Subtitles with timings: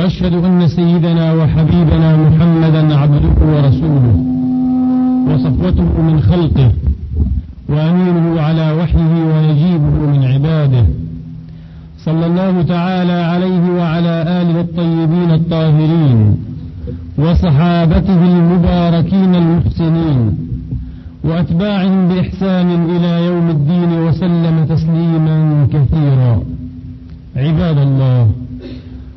[0.00, 4.16] وأشهد أن سيدنا وحبيبنا محمدا عبده ورسوله
[5.28, 6.70] وصفوته من خلقه
[7.68, 10.84] وأمينه على وحيه ونجيبه من عباده.
[12.04, 16.36] صلى الله تعالى عليه وعلى آله الطيبين الطاهرين
[17.18, 20.20] وصحابته المباركين المحسنين
[21.24, 26.42] وأتباعهم بإحسان إلى يوم الدين وسلم تسليما كثيرا.
[27.36, 28.30] عباد الله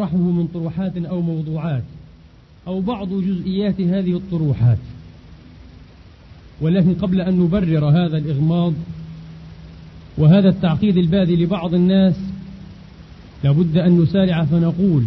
[0.00, 1.82] ما أطرحه من طروحات أو موضوعات
[2.66, 4.78] أو بعض جزئيات هذه الطروحات.
[6.60, 8.72] ولكن قبل أن نبرر هذا الإغماض
[10.18, 12.14] وهذا التعقيد البادي لبعض الناس
[13.44, 15.04] لابد أن نسارع فنقول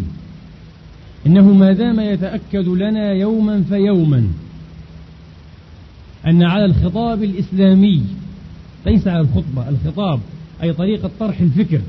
[1.26, 4.28] إنه ما دام يتأكد لنا يوما فيوما
[6.28, 8.04] أن على الخطاب الإسلامي
[8.86, 10.20] ليس على الخطبة الخطاب
[10.64, 11.82] أي طريقة طرح الفكر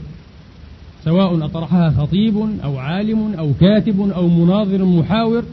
[1.04, 5.44] سواء أطرحها خطيب أو عالم أو كاتب أو مناظر محاور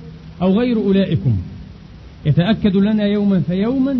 [0.41, 1.35] أو غير أولئكم.
[2.25, 3.97] يتأكد لنا يوما فيوما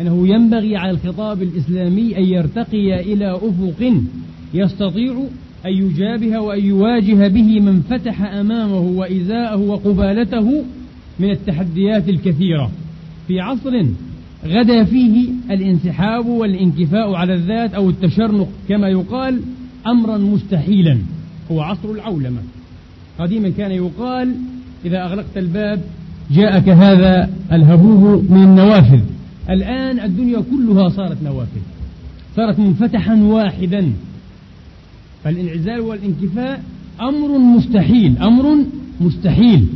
[0.00, 3.92] أنه ينبغي على الخطاب الإسلامي أن يرتقي إلى أفق
[4.54, 5.24] يستطيع
[5.66, 10.64] أن يجابه وأن يواجه به من فتح أمامه وإزاءه وقبالته
[11.18, 12.70] من التحديات الكثيرة.
[13.28, 13.86] في عصر
[14.46, 19.40] غدا فيه الانسحاب والانكفاء على الذات أو التشرنق كما يقال
[19.90, 20.98] أمرا مستحيلا
[21.50, 22.40] هو عصر العولمة.
[23.18, 24.34] قديما كان يقال
[24.84, 25.80] إذا أغلقت الباب
[26.30, 29.00] جاءك هذا الهبوب من النوافذ
[29.50, 31.60] الآن الدنيا كلها صارت نوافذ.
[32.36, 33.92] صارت منفتحا واحدا.
[35.24, 36.62] فالانعزال والانكفاء
[37.00, 38.56] أمر مستحيل أمر
[39.00, 39.66] مستحيل.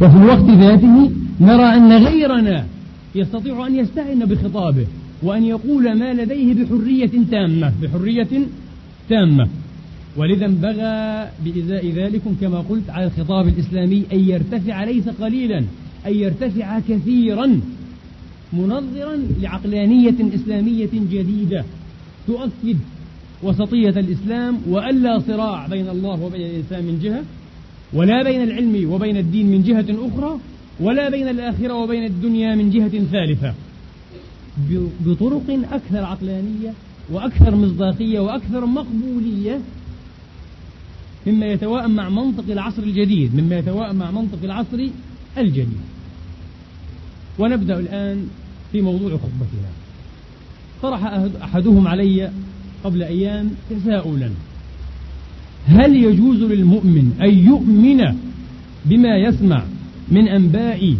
[0.00, 1.10] وفي الوقت ذاته
[1.40, 2.66] نرى أن غيرنا
[3.14, 4.86] يستطيع أن يستعن بخطابه
[5.22, 8.28] وأن يقول ما لديه بحرية تامة بحرية
[9.08, 9.48] تامة
[10.16, 15.58] ولذا انبغى بإزاء ذلكم كما قلت على الخطاب الإسلامي أن يرتفع ليس قليلا
[16.06, 17.60] أن يرتفع كثيرا
[18.52, 21.64] منظرا لعقلانية إسلامية جديدة
[22.26, 22.78] تؤكد
[23.42, 27.22] وسطية الإسلام وألا صراع بين الله وبين الإنسان من جهة
[27.92, 30.38] ولا بين العلم وبين الدين من جهة أخرى
[30.80, 33.54] ولا بين الآخرة وبين الدنيا من جهة ثالثة.
[35.06, 36.72] بطرق أكثر عقلانية
[37.10, 39.60] وأكثر مصداقية وأكثر مقبولية
[41.26, 44.88] مما يتوائم مع منطق العصر الجديد مما يتوائم مع منطق العصر
[45.38, 45.80] الجديد.
[47.38, 48.28] ونبدأ الآن
[48.72, 49.70] في موضوع خطبتنا.
[50.82, 51.04] طرح
[51.42, 52.30] أحدهم علي
[52.84, 54.30] قبل أيام تساؤلا.
[55.66, 58.16] هل يجوز للمؤمن أن يؤمن
[58.84, 59.62] بما يسمع
[60.08, 60.96] من أنباء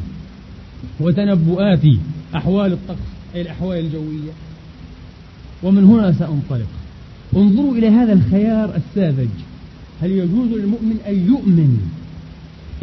[1.00, 1.85] وتنبؤات
[2.37, 2.99] أحوال الطقس
[3.35, 4.32] أي الأحوال الجوية؟
[5.67, 6.67] ومن هنا سأنطلق.
[7.37, 9.29] انظروا إلى هذا الخيار الساذج.
[10.03, 11.91] هل يجوز للمؤمن أن يؤمن؟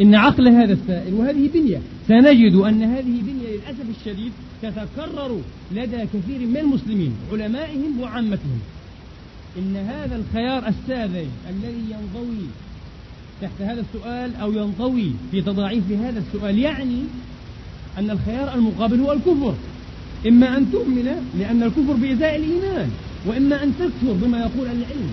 [0.00, 4.32] إن عقل هذا السائل وهذه بنية سنجد أن هذه بنية للأسف الشديد
[4.62, 5.40] تتكرر
[5.72, 8.60] لدى كثير من المسلمين علمائهم وعامتهم.
[9.58, 12.46] إن هذا الخيار الساذج الذي ينضوي
[13.42, 16.98] تحت هذا السؤال أو ينطوي في تضاعيف هذا السؤال يعني
[17.98, 19.54] أن الخيار المقابل هو الكفر.
[20.26, 22.90] إما أن تؤمن لأن الكفر بإزاء الإيمان
[23.26, 25.10] وإما أن تكفر بما يقول العلم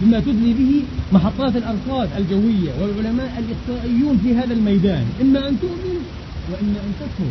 [0.00, 0.82] بما تدلي به
[1.12, 5.04] محطات الأرصاد الجوية والعلماء الإحصائيون في هذا الميدان.
[5.22, 6.00] إما أن تؤمن
[6.52, 7.30] وإما أن تكفر.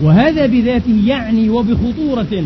[0.00, 2.44] وهذا بذاته يعني وبخطورة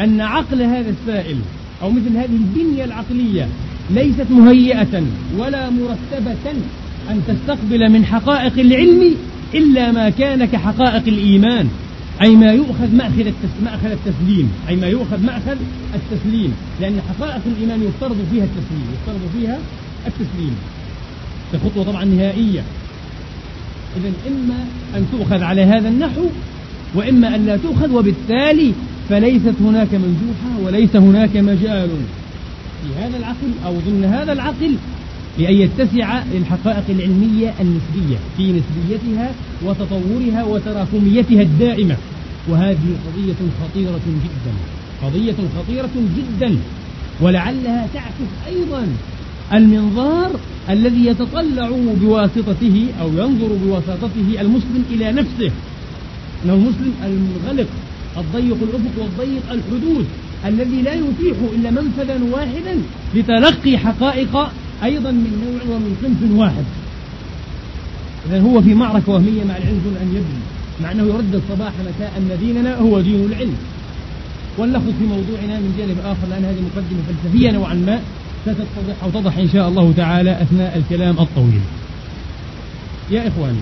[0.00, 1.36] أن عقل هذا السائل
[1.82, 3.48] أو مثل هذه البنية العقلية
[3.90, 5.02] ليست مهيئة
[5.38, 6.50] ولا مرتبة
[7.10, 9.14] أن تستقبل من حقائق العلم
[9.54, 11.68] إلا ما كان كحقائق الإيمان.
[12.22, 13.32] أي ما يؤخذ مأخذ,
[13.64, 14.52] مأخذ التسليم.
[14.68, 15.56] أي ما يؤخذ مأخذ
[15.94, 16.54] التسليم.
[16.80, 18.86] لأن حقائق الإيمان يفترض فيها التسليم.
[18.94, 19.58] يفترض فيها
[20.06, 20.56] التسليم.
[21.54, 22.62] الخطوة طبعا نهائية.
[23.96, 24.64] إذا إما
[24.96, 26.26] أن تؤخذ على هذا النحو
[26.94, 28.72] وإما أن لا تؤخذ وبالتالي
[29.08, 31.90] فليست هناك منجوحة وليس هناك مجال.
[32.82, 34.74] في هذا العقل أو ضمن هذا العقل
[35.40, 39.30] لأن يتسع للحقائق العلمية النسبية في نسبيتها
[39.64, 41.96] وتطورها وتراكميتها الدائمة
[42.48, 44.52] وهذه قضية خطيرة جدا.
[45.02, 46.56] قضية خطيرة جدا.
[47.20, 48.86] ولعلها تعكس أيضا
[49.52, 50.30] المنظار
[50.70, 51.70] الذي يتطلع
[52.00, 55.50] بواسطته أو ينظر بواسطته المسلم إلى نفسه.
[56.44, 57.66] أنه المسلم المنغلق
[58.16, 60.06] الضيق الأفق والضيق الحدود
[60.46, 62.82] الذي لا يتيح إلا منفذا واحدا
[63.14, 64.50] لتلقي حقائق
[64.84, 66.64] أيضا من نوع ومن صنف واحد.
[68.28, 70.42] إذا هو في معركة وهمية مع العلم دون أن يبني.
[70.82, 73.56] مع أنه يردد صباح مساء أن ديننا هو دين العلم.
[74.58, 78.00] ونلخص في موضوعنا من جانب آخر لأن هذه مقدمة فلسفية نوعا ما
[78.42, 81.60] ستتضح أو تضح إن شاء الله تعالى أثناء الكلام الطويل.
[83.10, 83.58] يا إخواني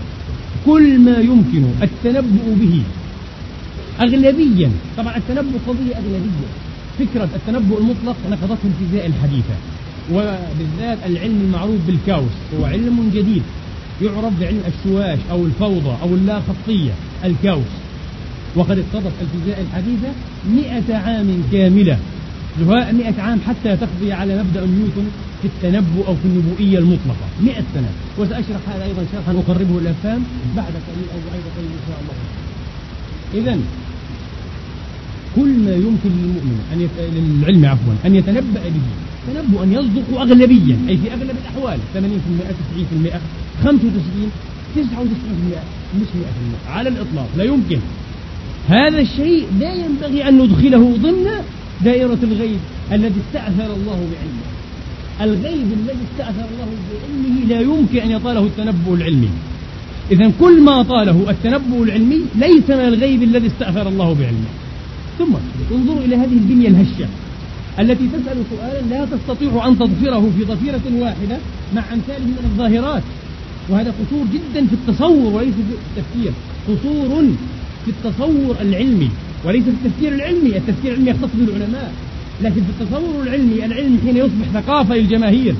[0.66, 2.82] كل ما يمكن التنبؤ به
[4.00, 6.48] أغلبيا طبعا التنبؤ قضية أغلبية.
[6.98, 9.54] فكرة التنبؤ المطلق نقضته الفيزياء الحديثة.
[10.12, 13.42] وبالذات العلم المعروف بالكاوس هو علم جديد
[14.02, 16.92] يعرف بعلم الشواش أو الفوضى أو اللا خطية
[17.24, 17.72] الكاوس.
[18.56, 20.08] وقد اقتضت الفيزياء الحديثة
[20.50, 21.98] مئة عام كاملة.
[22.92, 25.08] مئة عام حتى تقضي على مبدأ نيوتن
[25.42, 27.26] في التنبؤ أو في النبوئية المطلقة.
[27.42, 27.90] مئة سنة.
[28.18, 30.22] وسأشرح هذا أيضا شرحا أقربه الأفهام
[30.56, 32.14] بعد قليل أو بعد قليل إن شاء الله.
[33.34, 33.60] إذا
[35.36, 36.90] كل ما يمكن للمؤمن أن يت...
[37.14, 39.07] للعلم عفوا أن يتنبأ به.
[39.34, 41.98] تنبؤا يصدق أغلبيا أي في أغلب الأحوال 80%
[43.04, 43.20] 90%
[43.64, 44.30] 95
[44.76, 44.80] 99%
[46.00, 46.06] مش
[46.68, 47.78] 100% على الإطلاق لا يمكن.
[48.68, 51.26] هذا الشيء لا ينبغي أن ندخله ضمن
[51.84, 52.58] دائرة الغيب
[52.92, 54.48] الذي استأثر الله بعلمه.
[55.20, 59.28] الغيب الذي استأثر الله بعلمه لا يمكن أن يطاله التنبؤ العلمي.
[60.10, 64.52] إذا كل ما طاله التنبؤ العلمي ليس من الغيب الذي استأثر الله بعلمه.
[65.18, 65.32] ثم
[65.72, 67.08] انظروا إلى هذه البنية الهشة.
[67.80, 71.38] التي تسأل سؤالا لا تستطيع أن تضفره في ضفيرة واحدة
[71.74, 73.02] مع أمثاله من الظاهرات.
[73.68, 76.32] وهذا قصور جدا في التصور وليس في التفكير.
[76.68, 77.26] قصور
[77.84, 79.10] في التصور العلمي
[79.44, 80.56] وليس في التفكير العلمي.
[80.56, 81.92] التفكير العلمي يختص به العلماء.
[82.42, 85.54] لكن في التصور العلمي العلم حين يصبح ثقافة للجماهير.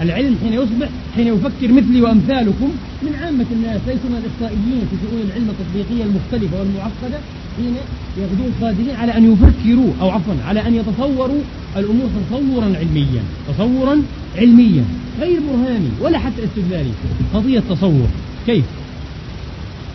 [0.00, 2.70] العلم حين يصبح حين يفكر مثلي وأمثالكم
[3.02, 7.18] من عامة الناس ليسوا من الإحصائيين في شؤون العلم التطبيقية المختلفة والمعقدة
[7.56, 7.74] حين
[8.18, 11.42] يغدون قادرين على أن يفكروا أو عفوا على أن يتصوروا
[11.76, 14.02] الأمور تصورا علميا تصورا
[14.36, 14.84] علميا
[15.20, 16.90] غير برهاني ولا حتى استدلالي
[17.34, 18.08] قضية تصور
[18.46, 18.64] كيف؟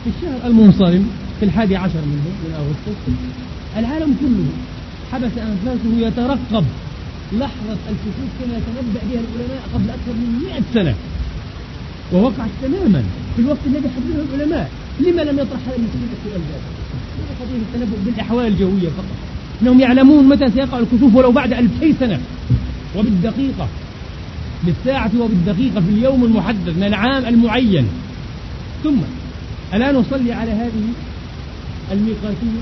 [0.04, 1.08] في الشهر المنصرم
[1.40, 3.12] في الحادي عشر منه من أغسطس
[3.78, 4.46] العالم كله
[5.12, 6.66] حبس أنفاسه يترقب
[7.34, 10.96] لحظة الكسوف كما يتنبأ بها العلماء قبل أكثر من 100 سنة.
[12.14, 13.04] ووقعت تماما
[13.36, 14.72] في الوقت الذي حدده العلماء.
[15.00, 16.80] لما لم يطرح هذا المسلم السؤال ذاته
[17.40, 19.18] قضية التنبؤ بالأحوال الجوية فقط.
[19.62, 22.20] أنهم يعلمون متى سيقع الكسوف ولو بعد ألفي سنة.
[22.98, 23.68] وبالدقيقة
[24.64, 27.88] بالساعة وبالدقيقة في اليوم المحدد من العام المعين.
[28.84, 28.98] ثم
[29.74, 30.84] ألا نصلي على هذه
[31.92, 32.62] الميقاتية؟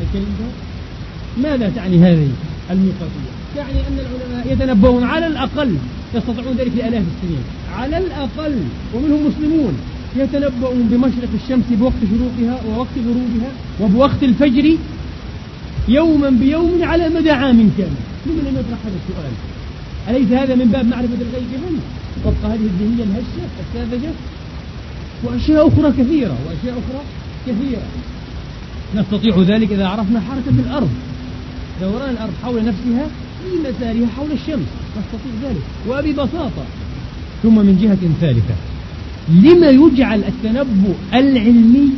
[0.00, 0.50] الكلمة
[1.42, 2.28] ماذا تعني هذه
[2.70, 5.76] الميقاتية؟ تعني أن العلماء يتنبؤون على الأقل
[6.14, 7.44] يستطيعون ذلك لآلاف السنين.
[7.76, 8.54] على الأقل
[8.94, 9.74] ومنهم مسلمون
[10.16, 14.76] يتنبؤون بمشرق الشمس بوقت شروقها ووقت غروبها وبوقت الفجر
[15.88, 18.02] يوما بيوم على مدى عام كامل.
[18.26, 19.32] لمن لم يطرح هذا السؤال؟
[20.08, 21.80] أليس هذا من باب معرفة الغيب هم؟
[22.24, 24.12] وفق هذه الذهنية الهشة الساذجة؟
[25.24, 27.02] وأشياء أخرى كثيرة وأشياء أخرى
[27.46, 27.82] كثيرة.
[28.96, 30.90] نستطيع ذلك إذا عرفنا حركة الأرض.
[31.80, 33.06] دوران الأرض حول نفسها
[33.42, 35.62] في مسارها حول الشمس؟ نستطيع ذلك.
[35.88, 36.64] وببساطة.
[37.42, 38.54] ثم من جهة ثالثة.
[39.28, 41.88] لما يجعل التنبؤ العلمي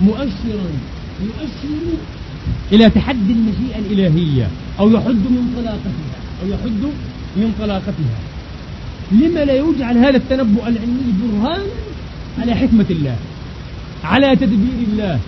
[0.00, 0.68] مؤشرا
[1.22, 1.96] يؤشر
[2.72, 4.48] إلى تحدي المشيئة الإلهية
[4.80, 6.92] أو يحد من طلاقتها أو يحد
[7.36, 8.18] من طلاقتها
[9.12, 11.64] لما لا يجعل هذا التنبؤ العلمي برهانا
[12.38, 13.16] على حكمة الله
[14.04, 15.20] على تدبير الله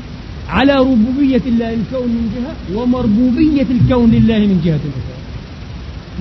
[0.50, 5.18] على ربوبية الله الكون من جهة ومربوبية الكون لله من جهة أخرى.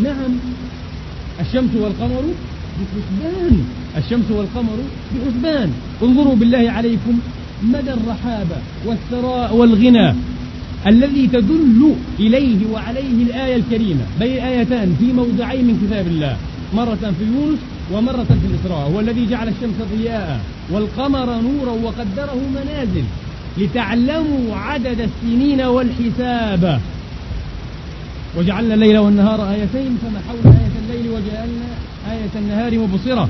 [0.03, 0.31] نعم
[1.39, 2.23] الشمس والقمر
[2.77, 3.55] بحسبان.
[3.97, 4.77] الشمس والقمر
[5.11, 5.69] بحسبان.
[6.03, 7.19] انظروا بالله عليكم
[7.63, 10.13] مدى الرحابة والثراء والغنى
[10.87, 14.05] الذي تدل إليه وعليه الآية الكريمة.
[14.19, 16.37] بين آيتان في موضعين من كتاب الله.
[16.75, 17.59] مرة في يونس
[17.93, 18.91] ومرة في الإسراء.
[18.91, 23.03] هو الذي جعل الشمس ضياء والقمر نورا وقدره منازل.
[23.57, 26.81] لتعلموا عدد السنين والحساب.
[28.37, 31.69] وجعلنا الليل والنهار آيتين فمحونا آية الليل وجعلنا
[32.11, 33.29] آية النهار مبصرة.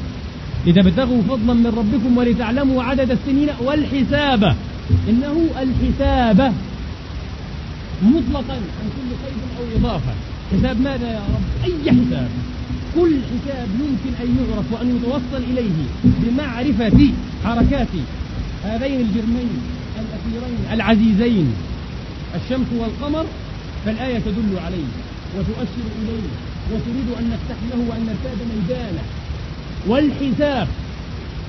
[0.68, 4.56] لتبتغوا فضلا من ربكم ولتعلموا عدد السنين والحساب.
[5.10, 6.54] إنه الحساب
[8.04, 10.14] مطلقا عن كل قيد أو إضافة.
[10.52, 12.30] حساب ماذا يا رب؟ أي حساب؟
[12.96, 17.12] كل حساب يمكن أن يعرف وأن يتوصل إليه بمعرفة
[17.46, 17.88] حركات
[18.66, 19.79] هذين الجرمين.
[20.38, 21.54] الأخيرين العزيزين.
[22.36, 23.26] الشمس والقمر
[23.86, 24.90] فالآية تدل عليه
[25.38, 26.30] وتؤشر إليه
[26.72, 29.04] وتريد أن نفتح له وأن نرتاد ميدانه.
[29.88, 30.68] والحساب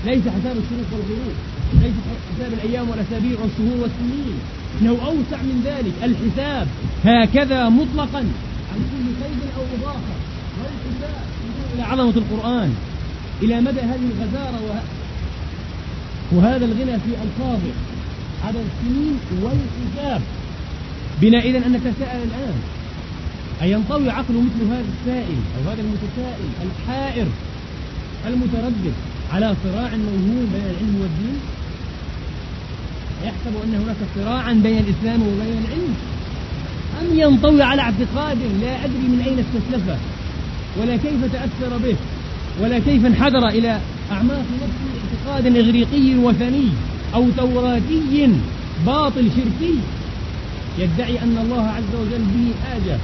[0.07, 1.37] ليس حساب الشروق والغروب
[1.83, 1.93] ليس
[2.37, 4.39] حساب الأيام والأسابيع والشهور والسنين.
[4.81, 6.67] إنه أوسع من ذلك الحساب
[7.05, 8.19] هكذا مطلقا
[8.73, 10.15] عن كل قيد أو إضافة.
[10.61, 11.23] والحساب
[11.75, 12.75] إلى عظمة القرآن
[13.43, 14.83] إلى مدى هذه الغزارة
[16.33, 17.73] وهذا الغنى في ألفاظه.
[18.45, 20.23] عدد السنين والحساب
[21.21, 22.59] بنا إذا أن نتساءل الآن.
[23.63, 27.27] أينطوي عقل مثل هذا السائل أو هذا المتسائل الحائر
[28.27, 28.93] المتردد
[29.33, 31.41] على صراع موهوم بين العلم والدين؟
[33.25, 35.95] يحسب أن هناك صراعا بين الإسلام وبين العلم.
[37.01, 39.99] أم ينطوي على اعتقاد لا أدري من أين استسلفه
[40.81, 41.97] ولا كيف تأثر به
[42.61, 43.81] ولا كيف انحدر إلى
[44.13, 44.91] أعماق نفسه
[45.27, 46.69] اعتقاد إغريقي وثني
[47.15, 48.29] أو توراتي
[48.87, 49.75] باطل شركي
[50.79, 52.99] يدعي أن الله عز وجل به حاجة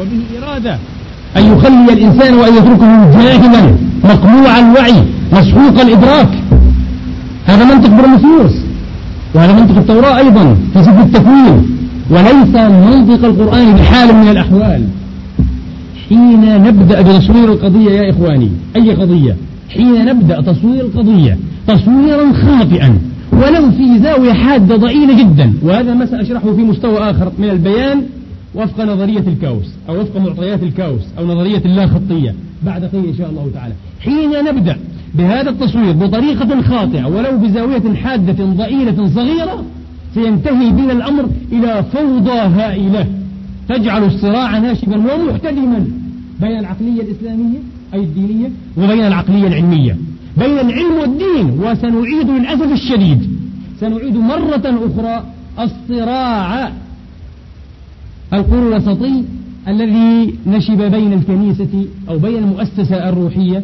[0.00, 0.78] وبه إرادة
[1.36, 6.28] أن يخلي الإنسان وأن يتركه جاهلا مقموع الوعي مسحوق الإدراك.
[7.46, 8.52] هذا منطق برمسيوس
[9.34, 11.76] وهذا منطق التوراة أيضا في سفر التكوين
[12.10, 14.84] وليس منطق القرآن بحال من الأحوال.
[16.08, 19.36] حين نبدأ بتصوير القضية يا إخواني أي قضية؟
[19.70, 22.98] حين نبدأ تصوير القضية تصويرا خاطئا.
[23.38, 25.52] ولو في زاوية حادة ضئيلة جدا.
[25.62, 28.02] وهذا ما سأشرحه في مستوى آخر من البيان
[28.54, 33.30] وفق نظرية الكاوس أو وفق معطيات الكاوس أو نظرية اللا خطية بعد قليل إن شاء
[33.30, 33.74] الله تعالى.
[34.00, 34.76] حين نبدأ
[35.14, 39.64] بهذا التصوير بطريقة خاطئة ولو بزاوية حادة ضئيلة صغيرة
[40.14, 43.06] سينتهي بنا الأمر إلى فوضى هائلة.
[43.68, 45.86] تجعل الصراع ناشبا ومحتدما
[46.40, 47.58] بين العقلية الإسلامية
[47.94, 49.96] أي الدينية وبين العقلية العلمية.
[50.38, 53.20] بين العلم والدين وسنعيد للأسف الشديد.
[53.80, 55.24] سنعيد مرة أخرى
[55.58, 56.72] الصراع.
[58.32, 59.24] القرى الوسطي
[59.68, 63.62] الذي نشب بين الكنيسة أو بين المؤسسة الروحية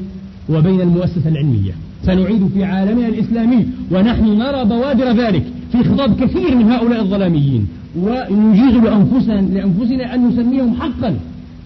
[0.48, 1.72] وبين المؤسسة العلمية.
[2.06, 7.66] سنعيد في عالمنا الإسلامي ونحن نرى بوادر ذلك في خطاب كثير من هؤلاء الظلاميين.
[8.02, 11.16] ونجيز لأنفسنا, لأنفسنا أن نسميهم حقا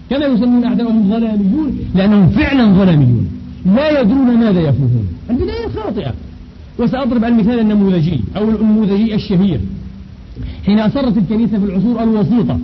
[0.09, 3.27] كما يسمون أعداءهم ظلاميون لأنهم فعلا ظلاميون.
[3.65, 6.13] لا يدرون ماذا يفوهون البداية خاطئة.
[6.79, 9.59] وسأضرب المثال النموذجي أو النموذجي الشهير.
[10.65, 12.59] حين أصرت الكنيسة في العصور الوسيطة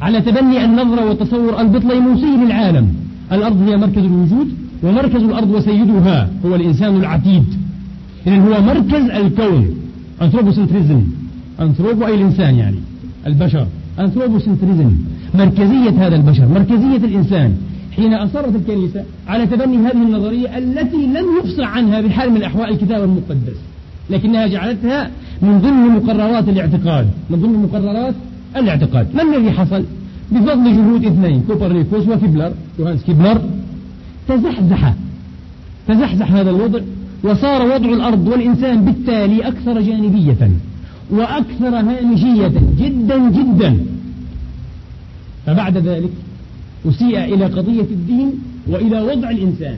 [0.00, 2.88] على تبني النظرة والتصور البطليموسي للعالم.
[3.32, 4.48] الأرض هي مركز الوجود
[4.82, 6.30] ومركز الأرض وسيدها.
[6.46, 7.44] هو الإنسان العتيد.
[8.26, 9.74] إذن هو مركز الكون.
[10.22, 11.02] anthropocentrism
[11.60, 12.76] anthropo أي الإنسان يعني.
[13.26, 13.66] البشر.
[14.00, 14.90] anthropocentrism
[15.34, 16.48] مركزية هذا البشر.
[16.48, 17.56] مركزية الإنسان.
[17.98, 23.04] حين أصرت الكنيسة على تبني هذه النظرية التي لم يفصح عنها بحال من الأحوال الكتاب
[23.04, 23.56] المقدس
[24.10, 25.10] لكنها جعلتها
[25.42, 28.14] من ضمن مقررات الاعتقاد من ضمن مقررات
[28.56, 29.14] الاعتقاد.
[29.14, 29.84] ما الذي حصل؟
[30.32, 33.40] بفضل جهود اثنين كوبرنيكوس وكيبلر يوهانس كيبلر
[34.28, 34.94] تزحزح
[35.88, 36.80] تزحزح هذا الوضع
[37.24, 40.50] وصار وضع الأرض والإنسان بالتالي أكثر جانبية
[41.10, 43.76] وأكثر هامشية جدا جدا.
[45.46, 46.10] فبعد ذلك
[46.88, 48.30] أسيء إلى قضية الدين
[48.68, 49.74] وإلى وضع الإنسان.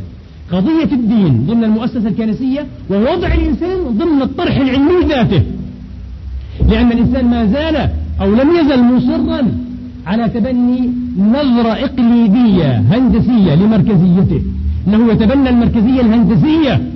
[0.52, 5.42] قضية الدين ضمن المؤسسة الكنسية ووضع الإنسان ضمن الطرح العلمي ذاته.
[6.69, 7.90] لأن الإنسان ما زال
[8.21, 9.52] أو لم يزل مصرا
[10.07, 14.42] على تبني نظرة إقليدية هندسية لمركزيته.
[14.88, 16.90] أنه يتبنى المركزية الهندسية.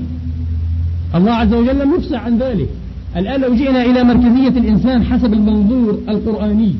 [1.14, 2.68] الله عز وجل لم يفسع عن ذلك.
[3.16, 6.74] الآن لو جئنا إلى مركزية الإنسان حسب المنظور القرآني.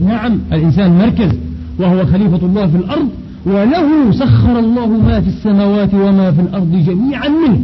[0.00, 1.30] نعم الإنسان مركز.
[1.78, 3.08] وهو خليفة الله في الأرض
[3.46, 7.60] وله سخر الله ما في السماوات وما في الأرض جميعا منه.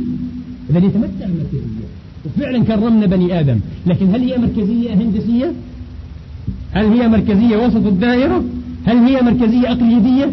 [0.70, 1.86] إذا يتمتع المركزية
[2.26, 3.58] وفعلا كرمنا بني آدم.
[3.86, 5.52] لكن هل هي مركزية هندسية؟
[6.72, 8.44] هل هي مركزية وسط الدائرة؟
[8.86, 10.30] هل هي مركزية أقليدية؟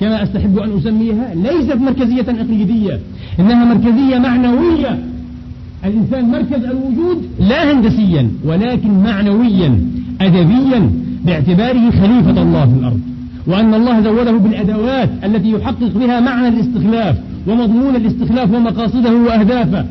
[0.00, 3.00] كما أستحب أن أسميها ليست مركزية أقليدية
[3.40, 4.98] إنها مركزية معنوية.
[5.84, 9.80] الإنسان مركز الوجود لا هندسيا ولكن معنويا
[10.20, 10.90] أدبيا
[11.24, 13.00] باعتباره خليفة الله في الأرض
[13.46, 19.84] وأن الله زوده بالأدوات التي يحقق بها معنى الاستخلاف ومضمون الاستخلاف ومقاصده وأهدافه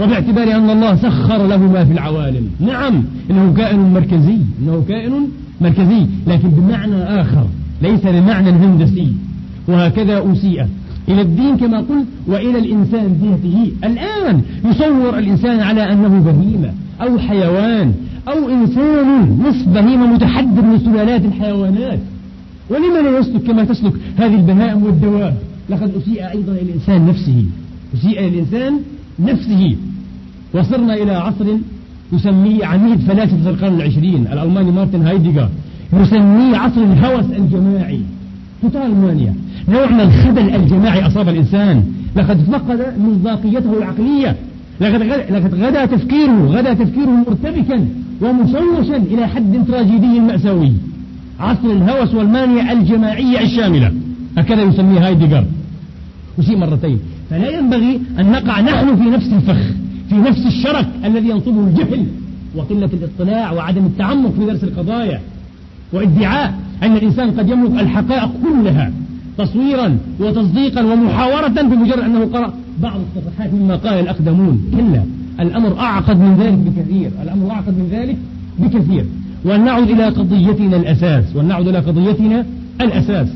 [0.00, 2.50] وباعتبار أن الله سخر له ما في العوالم.
[2.60, 5.12] نعم إنه كائن مركزي إنه كائن
[5.60, 7.46] مركزي لكن بمعنى آخر
[7.82, 9.12] ليس بمعنى هندسي
[9.68, 10.66] وهكذا أسيء
[11.08, 13.72] إلى الدين كما قلت وإلى الإنسان ذاته.
[13.84, 17.94] الآن يصور الإنسان على أنه بهيمة أو حيوان
[18.28, 21.98] أو إنسان نصف بهيمة متحدر من سلالات الحيوانات.
[22.70, 25.34] ولما لا يسلك كما تسلك هذه البهائم والدواب؟
[25.70, 27.44] لقد أسيء أيضا إلى الإنسان نفسه.
[27.94, 28.80] أسيء إلى الإنسان
[29.18, 29.76] نفسه.
[30.54, 31.44] وصرنا إلى عصر
[32.12, 35.48] يسميه عميد فلاسفة القرن العشرين الألماني مارتن هايديغر.
[35.92, 38.00] يسميه عصر الهوس الجماعي.
[38.62, 39.34] total mania
[39.68, 41.84] نوع من الخبل الجماعي أصاب الإنسان.
[42.16, 44.36] لقد فقد مصداقيته العقلية.
[44.80, 47.86] لقد غدا, غدا تفكيره غدا تفكيره مرتبكا
[48.22, 50.72] ومشوشا إلى حد تراجيدي مأساوي.
[51.40, 53.92] عصر الهوس والمانيا الجماعية الشاملة.
[54.38, 55.44] هكذا يسميه هايديغر
[56.38, 56.98] وشيء مرتين.
[57.30, 59.62] فلا ينبغي أن نقع نحن في نفس الفخ
[60.08, 62.06] في نفس الشرك الذي ينصبه الجهل
[62.56, 65.20] وقلة الاطلاع وعدم التعمق في درس القضايا
[65.92, 68.92] وادعاء أن الإنسان قد يملك الحقائق كلها
[69.38, 75.04] تصويرا وتصديقا ومحاورة بمجرد أنه قرأ بعض الصفحات مما قال الأقدمون كلا
[75.40, 78.16] الأمر أعقد من ذلك بكثير الأمر أعقد من ذلك
[78.58, 79.06] بكثير.
[79.44, 82.46] وأن نعود إلى قضيتنا الأساس وأن نعود إلى قضيتنا
[82.80, 83.28] الأساس.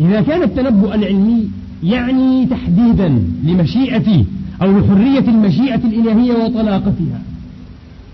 [0.00, 1.48] إذا كان التنبؤ العلمي
[1.82, 4.24] يعني تحديدا لمشيئة
[4.62, 7.20] أو لحرية المشيئة الإلهية وطلاقتها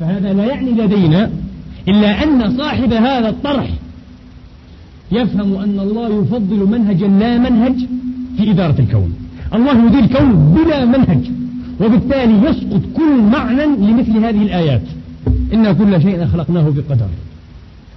[0.00, 1.30] فهذا لا يعني لدينا
[1.88, 3.70] إلا أن صاحب هذا الطرح
[5.12, 7.74] يفهم أن الله يفضل منهجا لا منهج
[8.36, 9.21] في إدارة الكون.
[9.54, 11.30] الله يدير الكون بلا منهج
[11.80, 14.82] وبالتالي يسقط كل معنى لمثل هذه الآيات.
[15.54, 17.06] إن كل شيء خلقناه بقدر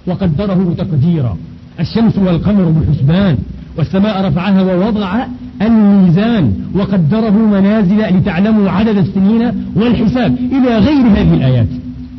[0.06, 1.36] وقدره تقديرا.
[1.80, 3.36] الشمس والقمر بحسبان
[3.78, 5.24] والسماء رفعها ووضع
[5.62, 10.36] الميزان وقدره منازل لتعلموا عدد السنين والحساب.
[10.52, 11.66] إلى غير هذه الآيات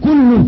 [0.01, 0.43] كل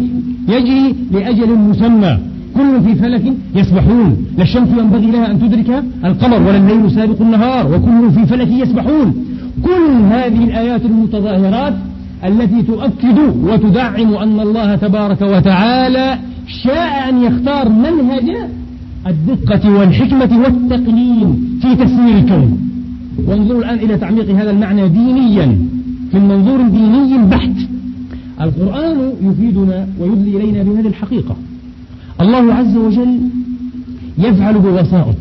[0.47, 2.17] يجري لأجل مسمى.
[2.55, 4.25] كل في فلك يسبحون.
[4.37, 9.15] لا الشمس ينبغي لها أن تدرك القمر ولا الليل سابق النهار وكل في فلك يسبحون.
[9.63, 11.73] كل هذه الآيات المتظاهرات
[12.25, 16.19] التي تؤكد وتدعم أن الله تبارك وتعالى
[16.63, 18.27] شاء أن يختار منهج
[19.07, 22.59] الدقة والحكمة والتقنين في تسيير الكون
[23.27, 25.45] وانظروا الآن إلى تعميق هذا المعنى دينيا.
[26.13, 27.57] من منظور ديني بحت.
[28.41, 31.35] القرآن يفيدنا ويدلي إلينا بهذه الحقيقة.
[32.21, 33.19] الله عز وجل
[34.17, 35.15] يفعل بوسائط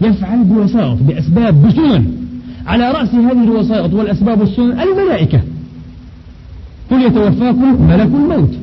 [0.00, 2.04] يفعل بوسائط بأسباب بسنن.
[2.66, 5.40] على رأس هذه الوسائط والأسباب والسنن الملائكة.
[6.90, 8.54] قل يتوفاكم ملك الموت.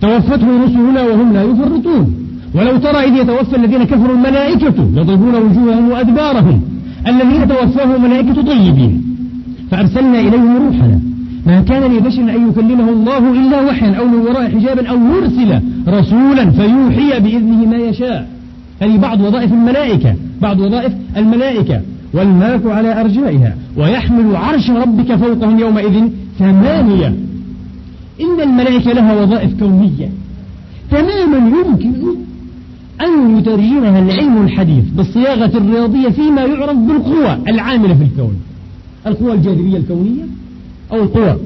[0.00, 2.14] توفته رسلنا وهم لا يفرطون.
[2.54, 6.60] ولو ترى إذ يتوفى الذين كفروا الملائكة يضربون وجوههم وأدبارهم.
[7.06, 9.02] الذين توفاهم ملائكة طيبين.
[9.70, 11.00] فأرسلنا إليهم روحنا.
[11.46, 16.50] ما كان لبشر أن يكلمه الله إلا وحيا أو من وراء حجابا أو يرسل رسولا
[16.50, 18.28] فيوحي بإذنه ما يشاء.
[18.82, 21.80] هذه بعض وظائف الملائكة بعض وظائف الملائكة.
[22.12, 23.56] والملك على أرجائها.
[23.76, 27.14] ويحمل عرش ربك فوقهم يومئذ ثمانية.
[28.20, 30.08] إن الملائكة لها وظائف كونية.
[30.90, 31.94] تماما يمكن
[33.00, 38.36] أن يترجمها العلم الحديث بالصياغة الرياضية فيما يعرف بالقوى العاملة في الكون.
[39.06, 40.22] القوى الجاذبية الكونية
[40.92, 41.36] أو القوى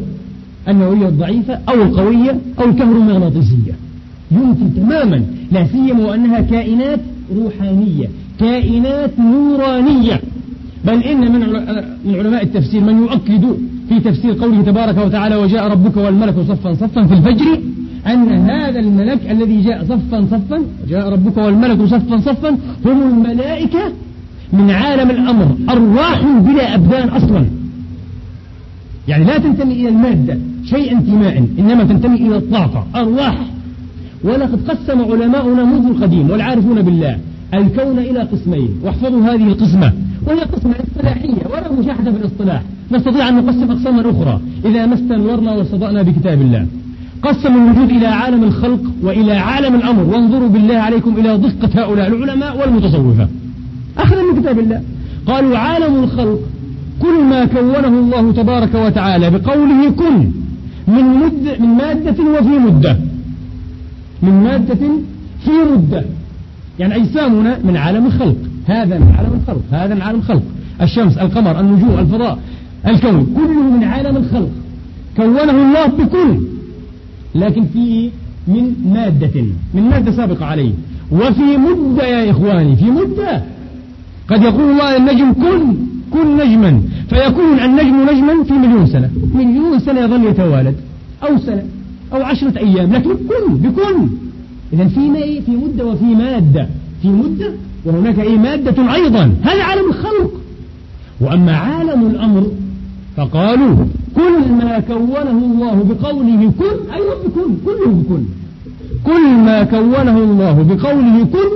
[0.68, 3.72] النووية الضعيفة أو القوية أو الكهرومغناطيسية.
[4.30, 7.00] يمكن تماما لا سيما وأنها كائنات
[7.36, 8.08] روحانية
[8.40, 10.20] كائنات نورانية.
[10.84, 11.40] بل إن من
[12.04, 13.56] من علماء التفسير من يؤكد
[13.88, 17.60] في تفسير قوله تبارك وتعالى وجاء ربك والملك صفا صفا في الفجر
[18.06, 22.50] أن هذا الملك الذي جاء صفا صفا جاء ربك والملك صفا صفا
[22.84, 23.92] هم الملائكة
[24.52, 27.44] من عالم الأمر أرواح بلا أبدان أصلا.
[29.08, 33.38] يعني لا تنتمي إلى المادة شيء انتماء إنما تنتمي إلى الطاقة أرواح.
[34.24, 37.18] ولقد قسم علماؤنا منذ القديم والعارفون بالله
[37.54, 39.92] الكون إلى قسمين واحفظوا هذه القسمة
[40.26, 42.62] وهي قسمة اصطلاحية ولا مشاحة في الاصطلاح.
[42.92, 46.66] نستطيع أن نقسم أقساما أخرى إذا ما استنورنا واستضأنا بكتاب الله.
[47.22, 52.60] قسم الوجود إلى عالم الخلق وإلى عالم الأمر وانظروا بالله عليكم إلى دقة هؤلاء العلماء
[52.60, 53.28] والمتصوفة.
[53.98, 54.82] أخذا من كتاب الله.
[55.26, 56.40] قالوا عالم الخلق
[57.02, 60.30] كل ما كونه الله تبارك وتعالى بقوله كن
[60.88, 62.96] من, مد من مادة وفي مدة.
[64.22, 64.78] من مادة
[65.44, 66.04] في مدة.
[66.78, 68.36] يعني أجسامنا من عالم الخلق.
[68.66, 69.62] هذا من عالم الخلق.
[69.72, 70.42] هذا من عالم الخلق.
[70.82, 72.38] الشمس القمر النجوم الفضاء
[72.86, 74.50] الكون كله من عالم الخلق.
[75.16, 76.40] كونه الله بكل.
[77.34, 78.10] لكن فيه
[78.48, 80.72] من مادة من مادة سابقة عليه.
[81.12, 83.42] وفي مدة يا إخواني في مدة.
[84.28, 85.76] قد يقول الله النجم كن
[86.12, 86.82] كن نجما.
[87.08, 89.10] فيكون النجم نجما في مليون سنة.
[89.34, 90.76] مليون سنة يظل يتوالد.
[91.22, 91.62] أو سنة.
[92.12, 94.08] أو عشرة أيام لكن كن بكن
[94.72, 96.68] إذا في إيه؟ في مدة وفي مادة.
[97.02, 97.52] في مدة
[97.84, 99.34] وهناك أي مادة أيضا.
[99.42, 100.30] هذا عالم الخلق.
[101.20, 102.46] وأما عالم الأمر
[103.16, 103.76] فقالوا
[104.16, 108.24] كل ما كونه الله بقوله كن أيضا بكن كله بكن.
[109.04, 111.48] كل ما كونه الله بقوله كن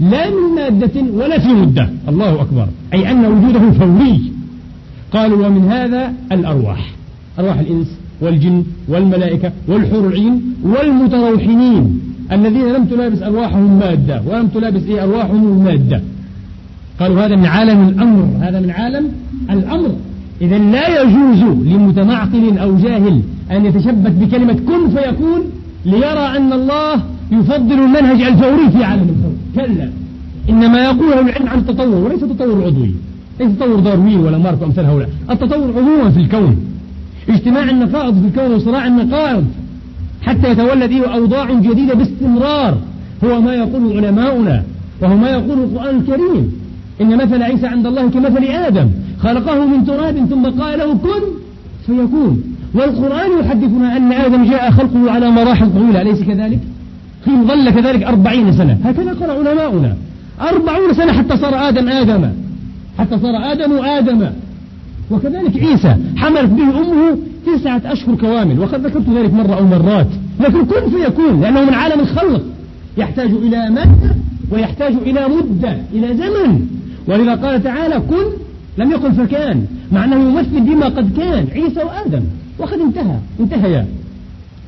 [0.00, 1.90] لا من مادة ولا في مدة.
[2.08, 2.66] الله أكبر.
[2.94, 4.32] أي أن وجوده فوري.
[5.12, 6.92] قالوا ومن هذا الأرواح.
[7.38, 7.97] أرواح الإنس.
[8.20, 12.00] والجن والملائكة والحور العين والمتروحنين
[12.32, 16.00] الذين لم تلابس أرواحهم مادة ولم تلابس إيه؟ أرواحهم المادة.
[17.00, 19.08] قالوا هذا من عالم الأمر هذا من عالم
[19.50, 19.90] الأمر.
[20.40, 25.40] إذا لا يجوز لمتمعقل أو جاهل أن يتشبث بكلمة كن فيكون
[25.84, 27.02] ليرى أن الله
[27.32, 29.90] يفضل المنهج الفوري في عالم الخلق كلا.
[30.48, 32.94] إنما يقوله العلم عن التطور وليس تطور عضوي.
[33.40, 35.08] ليس تطور داروين ولا مارك أمثال هؤلاء.
[35.30, 36.56] التطور عموما في الكون.
[37.28, 39.44] اجتماع النقائض في الكون وصراع النقائض
[40.22, 42.78] حتى يتولد إيه أوضاع جديدة باستمرار.
[43.24, 44.62] هو ما يقول علماؤنا
[45.00, 46.52] وهو ما يقول القرآن الكريم.
[47.00, 48.88] إن مثل عيسى عند الله كمثل آدم.
[49.20, 51.22] خلقه من تراب ثم قال له كن
[51.86, 52.42] فيكون.
[52.74, 56.58] والقرآن يحدثنا أن آدم جاء خلقه على مراحل طويلة أليس كذلك؟
[57.24, 58.78] حين ظل كذلك أربعين سنة.
[58.84, 59.96] هكذا قال علماؤنا.
[60.40, 62.30] أربعون سنة حتى صار آدم آدم.
[62.98, 64.26] حتى صار آدم آدم.
[65.10, 70.06] وكذلك عيسى حملت به أمه تسعة أشهر كوامل وقد ذكرت ذلك مرة أو مرات
[70.40, 72.42] لكن كن فيكون لأنه من عالم الخلق
[72.98, 74.14] يحتاج إلى مادة
[74.50, 76.66] ويحتاج إلى مدة إلى زمن.
[77.08, 78.24] ولذا قال تعالى كن
[78.78, 82.22] لم يكن فكان مع أنه يمثل بما قد كان عيسى وآدم.
[82.58, 83.86] وقد انتهى انتهيا.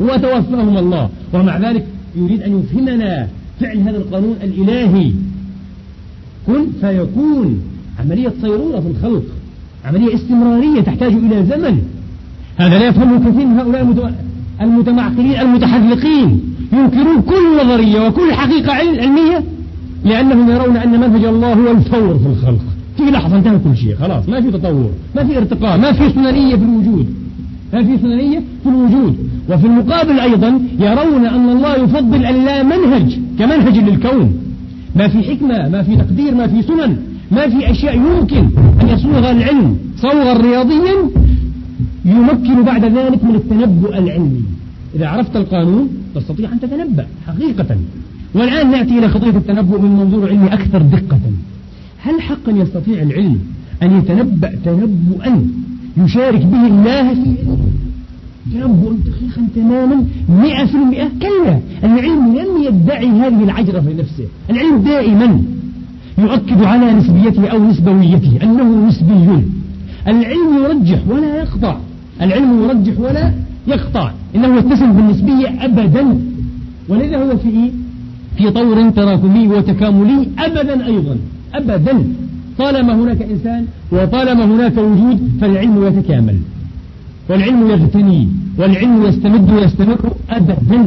[0.00, 1.08] وتوفاهما الله.
[1.34, 3.28] ومع ذلك يريد أن يفهمنا
[3.60, 5.12] فعل هذا القانون الإلهي.
[6.46, 7.62] كن فيكون.
[8.00, 9.24] عملية صيرورة في الخلق.
[9.84, 11.78] عملية استمرارية تحتاج إلى زمن.
[12.56, 14.14] هذا لا يفهمه كثير من هؤلاء
[14.60, 16.40] المتمعقلين المتحذلقين
[16.72, 19.44] ينكرون كل نظرية وكل حقيقة علمية
[20.04, 22.64] لأنهم يرون أن منهج الله هو الفور في الخلق.
[22.96, 24.28] في لحظة انتهى كل شيء خلاص.
[24.28, 27.06] ما في تطور ما في ارتقاء ما في ثنائية في الوجود.
[27.72, 29.16] ما في ثنائية في الوجود.
[29.50, 34.34] وفي المقابل أيضا يرون أن الله يفضل اللا منهج كمنهج للكون.
[34.96, 36.96] ما في حكمة ما في تقدير ما في سنن.
[37.30, 38.44] ما في أشياء يمكن
[38.82, 40.94] أن يصوغ العلم صوغا رياضيا
[42.04, 44.42] يمكن بعد ذلك من التنبؤ العلمي.
[44.94, 47.76] إذا عرفت القانون تستطيع أن تتنبأ حقيقة.
[48.34, 51.20] والآن نأتي إلى خطية التنبؤ من منظور علمي أكثر دقة.
[52.02, 53.38] هل حقا يستطيع العلم
[53.82, 55.46] أن يتنبأ تنبؤا
[55.96, 57.34] يشارك به الله في
[58.52, 61.08] تنبؤ دقيقا تماما مئة في المئة.
[61.22, 64.24] كلا العلم لم يدعي هذه العجرة في نفسه.
[64.50, 65.42] العلم دائما
[66.20, 69.26] يؤكد على نسبيته أو نسبويته أنه نسبي.
[70.08, 71.76] العلم يرجح ولا يقطع
[72.22, 73.32] العلم يرجح ولا
[73.66, 76.18] يقطع إنه يتسم بالنسبية أبدا.
[76.88, 77.70] ولذا هو في
[78.36, 81.16] في طور تراكمي وتكاملي أبدا أيضا.
[81.54, 81.94] أبدا.
[82.58, 86.38] طالما هناك إنسان وطالما هناك وجود فالعلم يتكامل.
[87.28, 88.28] والعلم يغتني.
[88.58, 90.86] والعلم يستمد ويستمر أبدا.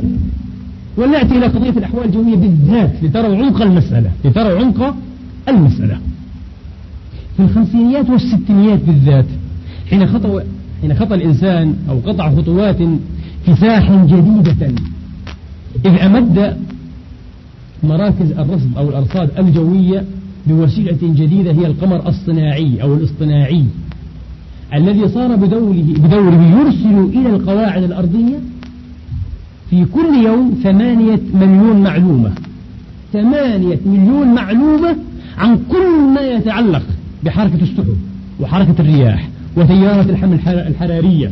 [0.98, 4.12] ولنأتي إلى قضية الأحوال الجوية بالذات لتروا عمق المسألة.
[4.26, 4.96] لتروا عمق
[5.50, 5.98] المسألة.
[7.38, 9.26] في الخمسينيات والستينيات بالذات
[9.90, 10.44] حين خطأ
[10.82, 12.78] حين خطأ الإنسان أو قطع خطوات
[13.48, 14.72] كفاح جديدة
[15.86, 16.58] إذ أمد
[17.84, 20.06] مراكز الرصد أو الأرصاد الجوية
[20.48, 23.66] بوسيلة جديدة هي القمر الصناعي أو الاصطناعي
[24.74, 28.40] الذي صار بدوره, بدوره يرسل إلى القواعد الأرضية
[29.70, 32.32] في كل يوم ثمانية مليون معلومة.
[33.14, 34.96] ثمانية مليون معلومة
[35.38, 36.82] عن كل ما يتعلق
[37.24, 37.98] بحركة السحب
[38.40, 41.32] وحركة الرياح وتيارة الحمل الحرارية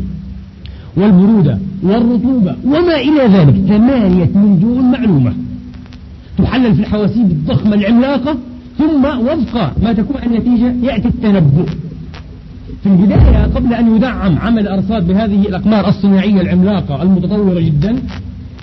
[0.97, 3.55] والبرودة والرطوبة وما إلى ذلك.
[3.67, 5.33] ثمانية مليون معلومة
[6.37, 8.37] تحلل في الحواسيب الضخمة العملاقة
[8.77, 11.65] ثم وفق ما تكون النتيجة يأتي التنبؤ.
[12.83, 17.95] في البداية قبل أن يدعم عمل أرصاد بهذه الأقمار الصناعية العملاقة المتطورة جدا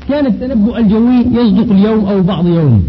[0.09, 2.85] كان التنبؤ الجوي يصدق اليوم أو بعض يوم.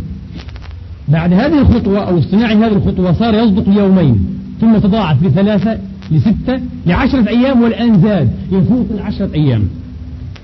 [1.09, 4.25] بعد هذه الخطوة أو اصطناع هذه الخطوة صار يصدق اليومين
[4.61, 5.77] ثم تضاعف لثلاثة
[6.11, 9.63] لستة لعشرة أيام والآن زاد يفوق العشرة أيام.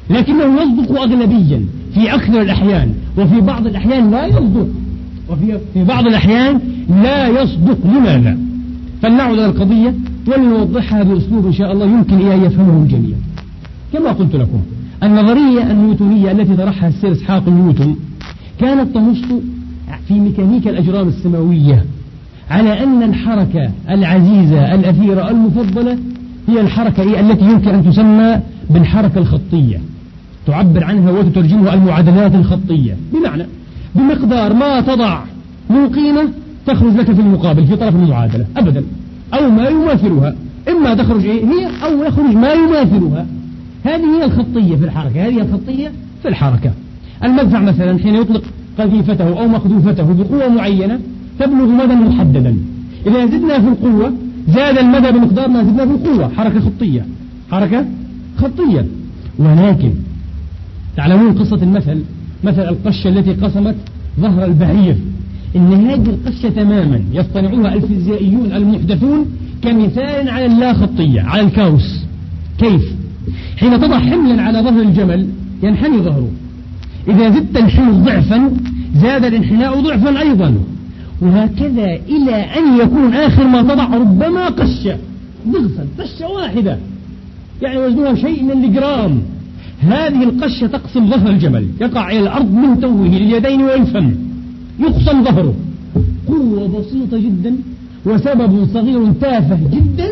[0.10, 4.67] لكنه يصدق أغلبيا في أكثر الأحيان وفي بعض الأحيان لا يصدق.
[5.30, 6.60] وفي في بعض الأحيان
[7.04, 8.38] لا يصدق لماذا؟
[9.01, 9.93] فلنعد إلى القضية
[10.28, 13.15] ولنوضحها بأسلوب إن شاء الله يمكن أن يفهمه الجميع.
[13.93, 14.62] كما قلت لكم
[15.04, 17.95] النظرية النيوتونية التي طرحها السير إسحاق نيوتن
[18.60, 19.21] كانت تنص
[20.08, 21.86] في ميكانيكا الأجرام السماوية
[22.52, 25.98] على أن الحركة العزيزة الأثيرة المفضلة
[26.48, 29.82] هي الحركة التي يمكن أن تسمى بالحركة الخطية.
[30.48, 32.98] تعبر عنها وتترجمها المعادلات الخطية.
[33.13, 33.45] بمعنى
[33.95, 35.19] بمقدار ما تضع
[35.69, 36.30] من قيمة
[36.67, 38.84] تخرج لك في المقابل في طرف المعادلة أبدا.
[39.34, 40.36] أو ما يماثلها.
[40.69, 43.26] إما تخرج إيه؟ هي أو يخرج ما يماثلها.
[43.84, 46.71] هذه هي الخطية في الحركة هذه الخطية في الحركة.
[47.24, 48.43] المدفع مثلا حين يطلق
[48.79, 50.99] قذيفته أو مقذوفته بقوة معينة
[51.39, 52.55] تبلغ مدى محددا.
[53.07, 54.13] إذا زدنا في القوة
[54.47, 56.29] زاد المدى بمقدار ما زدنا في القوة.
[56.29, 57.05] حركة خطية.
[57.51, 57.85] حركة
[58.38, 58.85] خطية.
[59.39, 59.91] ولكن
[60.97, 62.03] تعلمون قصة المثل
[62.43, 63.75] مثل القشة التي قسمت
[64.19, 64.95] ظهر البعير
[65.55, 69.25] إن هذه القشة تماما يصطنعوها الفيزيائيون المحدثون
[69.61, 72.05] كمثال على اللا خطية على الكاوس.
[72.57, 72.93] كيف؟
[73.57, 75.27] حين تضع حملا على ظهر الجمل
[75.63, 76.29] ينحني ظهره.
[77.08, 78.52] إذا زدت الحمل ضعفا
[79.02, 80.56] زاد الانحناء ضعفا أيضا.
[81.22, 84.98] وهكذا إلى أن يكون آخر ما تضع ربما قشة.
[85.48, 86.78] ضغصا قشة واحدة.
[87.62, 89.22] يعني وزنها شيء من الجرام.
[89.82, 91.68] هذه القشة تقسم ظهر الجمل.
[91.82, 94.12] يقع إلى الأرض من توه لليدين والفم
[94.80, 95.54] يقسم ظهره.
[96.28, 97.56] قوة بسيطة جدا.
[98.06, 100.10] وسبب صغير تافه جدا.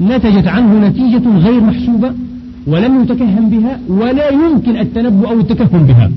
[0.00, 2.12] نتجت عنه نتيجة غير محسوبة.
[2.66, 6.10] ولم يتكهن بها ولا يمكن التنبؤ أو التكهن بها.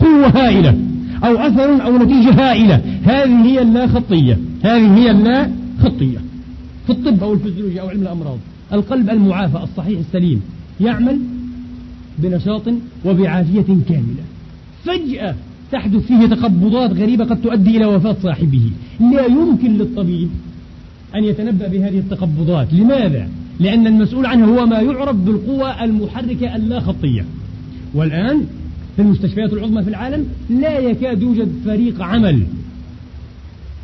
[0.00, 0.78] قوة هائلة
[1.24, 2.82] أو أثر أو نتيجة هائلة.
[3.04, 5.50] هذه هي اللا خطية هذه هي اللا
[5.82, 6.18] خطية
[6.86, 8.38] في الطب أو الفسيولوجيا أو علم الأمراض
[8.72, 10.42] القلب المعافى الصحيح السليم
[10.80, 11.18] يعمل
[12.18, 12.62] بنشاط
[13.04, 14.24] وبعافية كاملة.
[14.84, 15.34] فجأة
[15.72, 18.70] تحدث فيه تقبضات غريبة قد تؤدي إلى وفاة صاحبه.
[19.00, 20.30] لا يمكن للطبيب
[21.14, 22.74] أن يتنبأ بهذه التقبضات.
[22.74, 23.28] لماذا؟
[23.60, 27.24] لأن المسؤول عنها هو ما يعرف بالقوى المحركة اللا خطية
[27.94, 28.46] والآن
[28.96, 32.42] في المستشفيات العظمى في العالم لا يكاد يوجد فريق عمل.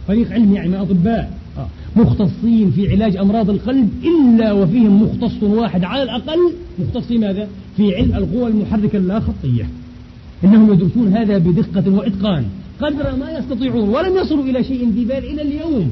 [0.09, 1.39] فريق علمي يعني من أطباء.
[1.59, 6.53] آه، مختصين في علاج أمراض القلب إلا وفيهم مختص واحد على الأقل.
[6.79, 9.69] مختص في ماذا؟ في علم القوى المحركة اللا خطية
[10.45, 12.45] إنهم يدرسون هذا بدقة وإتقان
[12.81, 15.91] قدر ما يستطيعون ولم يصلوا إلى شيء في بال إلى اليوم.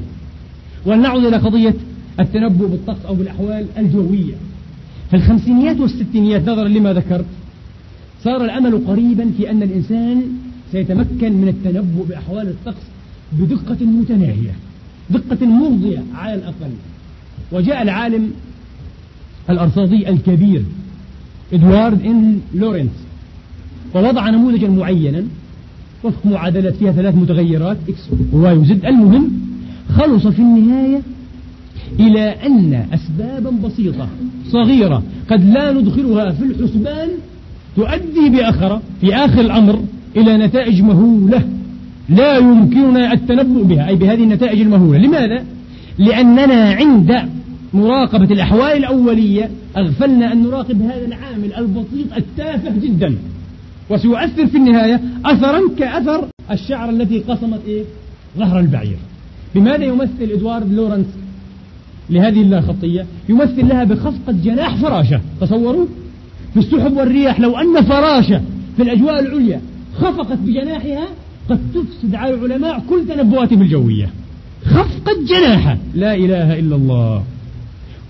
[0.85, 1.73] ولنعود إلى قضية
[2.19, 4.33] التنبؤ بالطقس أو بالأحوال الجوية.
[5.09, 7.25] في الخمسينيات والستينيات نظرا لما ذكرت
[8.23, 10.23] صار الأمل قريبا في أن الإنسان
[10.71, 12.83] سيتمكن من التنبؤ بأحوال الطقس
[13.31, 14.55] بدقة متناهية
[15.09, 16.71] دقة مرضية على الأقل.
[17.51, 18.31] وجاء العالم
[19.49, 20.63] الأرصادي الكبير
[21.53, 22.91] إدوارد إن لورنس
[23.95, 25.23] ووضع نموذجا معينا
[26.03, 29.31] وفق معادلات فيها ثلاث متغيرات إكس وواي وزد المهم
[29.97, 31.01] خلص في النهاية
[31.99, 34.07] إلى أن أسبابا بسيطة
[34.51, 37.09] صغيرة قد لا ندخلها في الحسبان
[37.75, 39.83] تؤدي بأخرة في آخر الأمر
[40.17, 41.43] إلى نتائج مهولة
[42.09, 45.43] لا يمكننا التنبؤ بها أي بهذه النتائج المهولة لماذا؟
[45.97, 47.29] لأننا عند
[47.73, 53.15] مراقبة الأحوال الأولية أغفلنا أن نراقب هذا العامل البسيط التافه جدا
[53.89, 57.83] وسيؤثر في النهاية أثرا كأثر الشعر التي قصمت إيه؟
[58.37, 58.97] ظهر البعير
[59.55, 61.05] بماذا يمثل إدوارد لورنس
[62.09, 65.21] لهذه اللاخطية يمثل لها بخفقة جناح فراشة.
[65.41, 65.85] تصوروا؟
[66.53, 68.41] في السحب والرياح لو أن فراشة
[68.77, 69.61] في الأجواء العليا
[69.93, 71.07] خفقت بجناحها
[71.49, 74.09] قد تفسد على العلماء كل تنبؤاتهم الجوية.
[74.65, 75.77] خفقت جناحها.
[75.95, 77.23] لا إله إلا الله.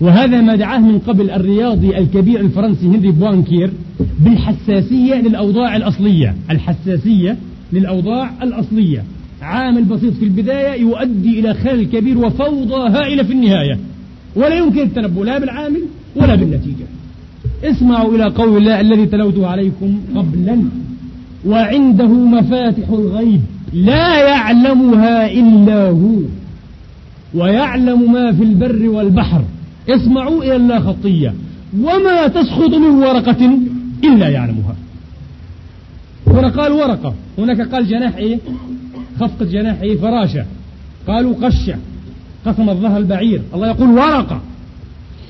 [0.00, 3.70] وهذا ما دعاه من قبل الرياضي الكبير الفرنسي هنري بوانكير
[4.18, 6.34] بالحساسية للأوضاع الأصلية.
[6.50, 7.36] الحساسية
[7.72, 9.04] للأوضاع الأصلية.
[9.42, 13.78] عامل بسيط في البداية يؤدي إلى خلل كبير وفوضى هائلة في النهاية.
[14.36, 15.82] ولا يمكن التنبؤ لا بالعامل
[16.16, 16.86] ولا بالنتيجة.
[17.64, 20.64] اسمعوا إلى قول الله الذي تلوته عليكم قبلا.
[21.46, 23.40] وعنده مفاتح الغيب.
[23.72, 26.18] لا يعلمها إلا هو.
[27.34, 29.42] ويعلم ما في البر والبحر.
[29.88, 31.34] اسمعوا إلى الله خطية.
[31.80, 33.58] وما تسقط من ورقة
[34.04, 34.76] إلا يعلمها.
[36.26, 37.14] هنا قال ورقة.
[37.38, 38.38] هناك قال جناح إيه؟
[39.20, 40.44] خفقة جناح إيه فراشة.
[41.08, 41.76] قالوا قشة.
[42.46, 43.40] قسم الظهر البعير.
[43.54, 44.40] الله يقول ورقة.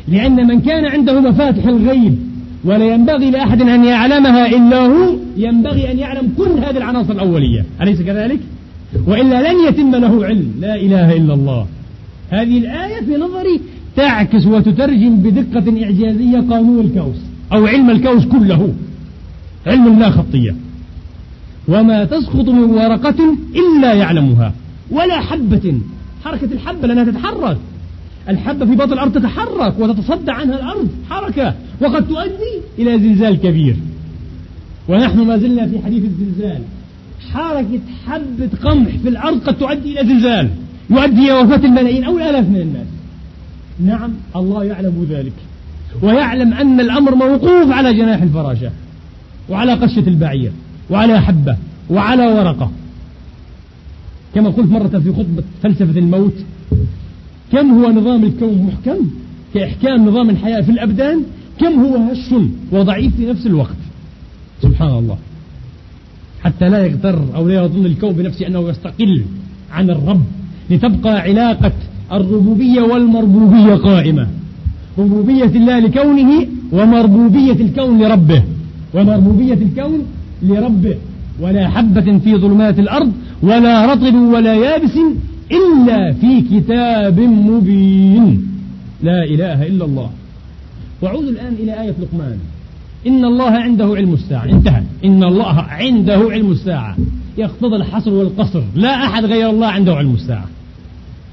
[0.09, 2.19] لأن من كان عنده مفاتح الغيب
[2.65, 7.65] ولا ينبغي لأحد أن يعلمها إلا هو ينبغي أن يعلم كل هذه العناصر الأولية.
[7.81, 8.41] أليس كذلك؟
[9.07, 10.55] وإلا لن يتم له علم.
[10.61, 11.67] لا إله إلا الله.
[12.31, 13.61] هذه الآية في نظري
[13.97, 17.17] تعكس وتترجم بدقة إعجازية قانون الكوس
[17.53, 18.73] أو علم الكوس كله.
[19.67, 20.55] علم اللا خطية.
[21.69, 24.53] وما تسقط من ورقة إلا يعلمها.
[24.91, 25.81] ولا حبة.
[26.25, 27.59] حركة الحبة لأنها تتحرك.
[28.29, 30.89] الحبة في بطن الأرض تتحرك وتتصدع عنها الأرض.
[31.11, 31.55] حركة.
[31.81, 33.77] وقد تؤدي إلى زلزال كبير.
[34.89, 36.61] ونحن ما زلنا في حديث الزلزال.
[37.33, 40.51] حركة حبة قمح في الأرض قد تؤدي إلى زلزال.
[40.91, 42.87] يؤدي إلى وفاة الملايين أو الآلاف من الناس.
[43.81, 45.33] نعم الله يعلم ذلك.
[46.03, 48.71] ويعلم أن الأمر موقوف على جناح الفراشة
[49.49, 50.53] وعلى قشة البعير.
[50.91, 51.57] وعلى حبة
[51.91, 52.71] وعلى ورقة.
[54.35, 56.35] كما قلت مرة في خطبة فلسفة الموت
[57.53, 59.07] كم هو نظام الكون محكم؟
[59.55, 61.23] كإحكام نظام الحياة في الأبدان
[61.61, 62.35] كم هو هش
[62.73, 63.77] وضعيف في نفس الوقت؟
[64.63, 65.19] سبحان الله.
[66.43, 69.25] حتى لا يغتر أو لا يظن الكون بنفسه أنه يستقل
[69.73, 70.23] عن الرب
[70.71, 71.73] لتبقى علاقة
[72.13, 74.29] الربوبية والمربوبية قائمة.
[74.99, 78.43] ربوبية الله لكونه ومربوبية الكون لربه.
[78.95, 80.03] ومربوبية الكون
[80.43, 80.97] لربه
[81.41, 84.99] ولا حبة في ظلمات الأرض ولا رطب ولا يابس
[85.53, 88.49] إلا في كتاب مبين.
[89.03, 90.11] لا إله إلا الله.
[91.03, 92.39] وعود الآن إلى آية لقمان.
[93.07, 94.45] إن الله عنده علم الساعة.
[94.45, 94.83] انتهى.
[95.05, 96.97] إن الله عنده علم الساعة.
[97.39, 98.63] يقتضى الحصر والقصر.
[98.75, 100.47] لا أحد غير الله عنده علم الساعة.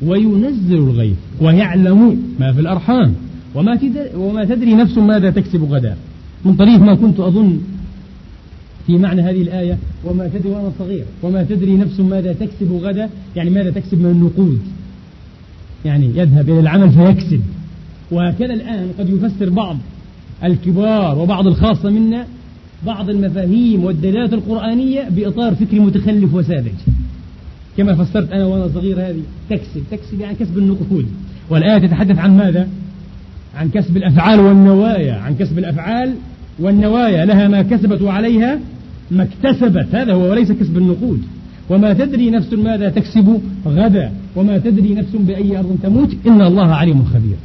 [0.01, 3.13] وينزل الغيث ويعلم ما في الأرحام.
[3.55, 3.79] وما,
[4.15, 5.95] وما تدري نفس ماذا تكسب غدا.
[6.45, 7.59] من طريق ما كنت أظن
[8.87, 13.49] في معنى هذه الآية وما تدري وأنا صغير وما تدري نفس ماذا تكسب غدا يعني
[13.49, 14.59] ماذا تكسب من النقود.
[15.85, 17.41] يعني يذهب إلى العمل فيكسب.
[18.11, 19.77] وهكذا الآن قد يفسر بعض
[20.43, 22.27] الكبار وبعض الخاصة منا
[22.85, 26.71] بعض المفاهيم والدلالات القرآنية بإطار فكري متخلف وساذج.
[27.77, 31.05] كما فسرت أنا وأنا صغير هذه تكسب تكسب يعني كسب النقود.
[31.49, 32.67] والآية تتحدث عن ماذا؟
[33.55, 36.15] عن كسب الأفعال والنوايا عن كسب الأفعال
[36.59, 38.59] والنوايا لها ما كسبت وعليها
[39.11, 39.95] ما اكتسبت.
[39.95, 41.21] هذا هو وليس كسب النقود.
[41.69, 46.15] وما تدري نفس ماذا تكسب غدا وما تدري نفس بأي أرض تموت.
[46.27, 47.35] إن الله عليم خبير.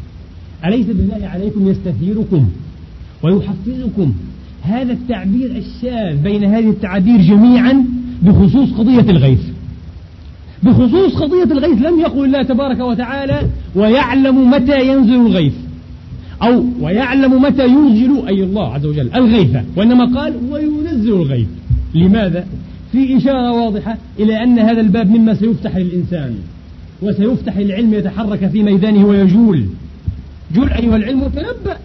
[0.65, 2.49] أليس بالله عليكم يستثيركم
[3.23, 4.13] ويحفزكم؟
[4.63, 7.85] هذا التعبير الشاذ بين هذه التعابير جميعا
[8.23, 9.41] بخصوص قضية الغيث.
[10.63, 11.83] بخصوص قضية الغيث.
[11.83, 13.43] لم يقل الله تبارك وتعالى
[13.77, 15.53] ويعلم متى ينزل الغيث.
[16.43, 19.57] أو ويعلم متى ينزل أي الله عز وجل الغيث.
[19.77, 21.49] وإنما قال وينزل الغيث.
[21.95, 22.47] لماذا؟
[22.93, 26.35] في إشارة واضحة إلى أن هذا الباب مما سيفتح للإنسان
[27.03, 29.65] وسيفتح للعلم يتحرك في ميدانه ويجول.
[30.55, 31.77] جول أيها العلم وتنبأ.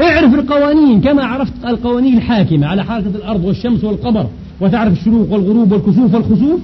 [0.00, 4.26] اعرف القوانين كما عرفت القوانين الحاكمة على حركة الأرض والشمس والقمر
[4.60, 6.60] وتعرف الشروق والغروب والكسوف والخسوف.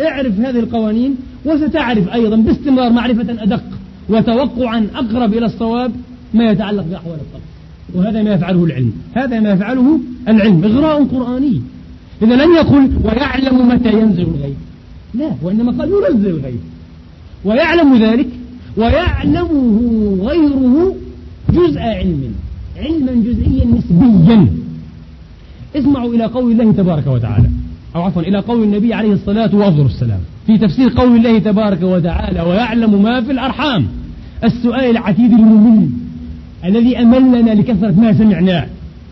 [0.00, 1.14] اعرف هذه القوانين
[1.44, 3.62] وستعرف أيضا باستمرار معرفة أدق
[4.08, 5.92] وتوقعا أقرب إلى الصواب
[6.34, 7.42] ما يتعلق بأحوال الطقس
[7.94, 8.92] وهذا ما يفعله العلم.
[9.14, 10.64] هذا ما يفعله العلم.
[10.64, 11.62] إغراء قرآني.
[12.22, 14.56] إذا لم يقل ويعلم متى ينزل الغيث
[15.14, 16.60] لا وإنما قال ينزل الغيث
[17.44, 18.28] ويعلم ذلك
[18.76, 19.78] ويعلمه
[20.22, 20.94] غيره
[21.50, 22.34] جزء علم.
[22.76, 24.48] علما جزئيا نسبيا.
[25.76, 27.48] اسمعوا إلى قول الله تبارك وتعالى.
[27.96, 33.02] أو عفوا إلى قول النبي عليه الصلاة والسلام في تفسير قول الله تبارك وتعالى ويعلم
[33.02, 33.86] ما في الأرحام.
[34.44, 35.88] السؤال العتيد الممل.
[36.64, 38.66] الذي أملنا لكثرة ما سمعناه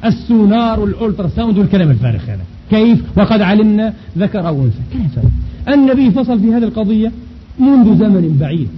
[0.04, 2.44] السونار والألترا ساوند والكلام الفارغ هذا.
[2.70, 5.24] كيف؟ وقد علمنا ذكر أو أنثى كيف؟
[5.68, 7.12] النبي فصل في هذه القضية
[7.58, 8.68] منذ زمن بعيد.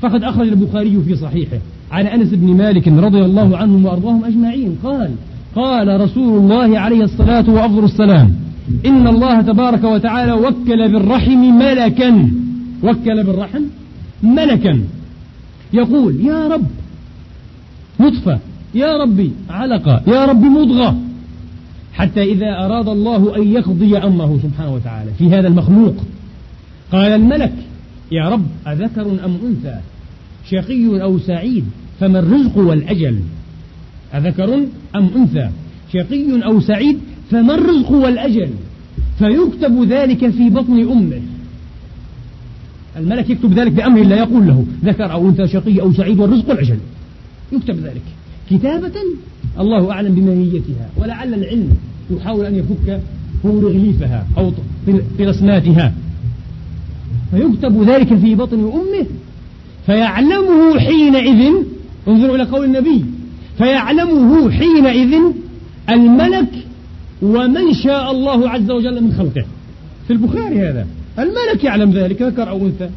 [0.00, 1.58] فقد أخرج البخاري في صحيحه.
[1.92, 4.76] عن أنس بن مالك رضي الله عنهم وأرضاهم أجمعين.
[4.84, 5.10] قال
[5.56, 8.34] قال رسول الله عليه الصلاة وأفضل السلام
[8.86, 12.30] إن الله تبارك وتعالى وكل بالرحم ملكا.
[12.82, 13.62] وكل بالرحم
[14.22, 14.80] ملكا.
[15.72, 16.66] يقول يا رب
[18.00, 18.38] نطفة
[18.74, 20.02] يا ربي علقة.
[20.06, 20.98] يا ربي مضغة.
[21.92, 25.94] حتى إذا أراد الله أن يقضي أمره سبحانه وتعالى في هذا المخلوق.
[26.92, 27.52] قال الملك
[28.12, 29.80] يا رب أذكر أم أنثى؟
[30.50, 31.64] شقي أو سعيد؟
[32.00, 33.20] فما الرزق والأجل؟
[34.14, 34.54] أذكر
[34.96, 35.48] أم أنثى؟
[35.92, 36.98] شقي أو سعيد؟
[37.30, 38.48] فما الرزق والأجل؟
[39.18, 41.20] فيكتب ذلك في بطن أمه.
[42.96, 46.78] الملك يكتب ذلك بأمر لا يقول له ذكر أو أنثى شقي أو سعيد والرزق والأجل.
[47.52, 48.02] يكتب ذلك.
[48.50, 48.92] كتابة
[49.60, 51.76] الله أعلم بماهيتها ولعل العلم
[52.10, 53.00] يحاول أن يفك
[53.44, 54.52] رغليفها أو
[55.18, 55.94] طلسماتها
[57.30, 59.06] فيكتب ذلك في بطن أمه
[59.86, 61.52] فيعلمه حينئذ
[62.08, 63.04] انظروا إلى قول النبي
[63.58, 65.20] فيعلمه حينئذ
[65.90, 66.50] الملك
[67.22, 69.44] ومن شاء الله عز وجل من خلقه.
[70.06, 70.86] في البخاري هذا
[71.18, 72.88] الملك يعلم ذلك ذكر أو أنثى.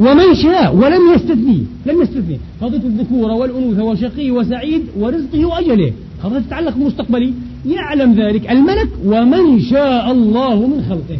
[0.00, 2.38] ومن شاء ولم يستثني لم يستثني.
[2.60, 5.92] قضية الذكورة والأنوثة وشقي وسعيد ورزقه وأجله.
[6.22, 7.32] قضية تتعلق بمستقبلي.
[7.66, 11.18] يعلم ذلك الملك ومن شاء الله من خلقه.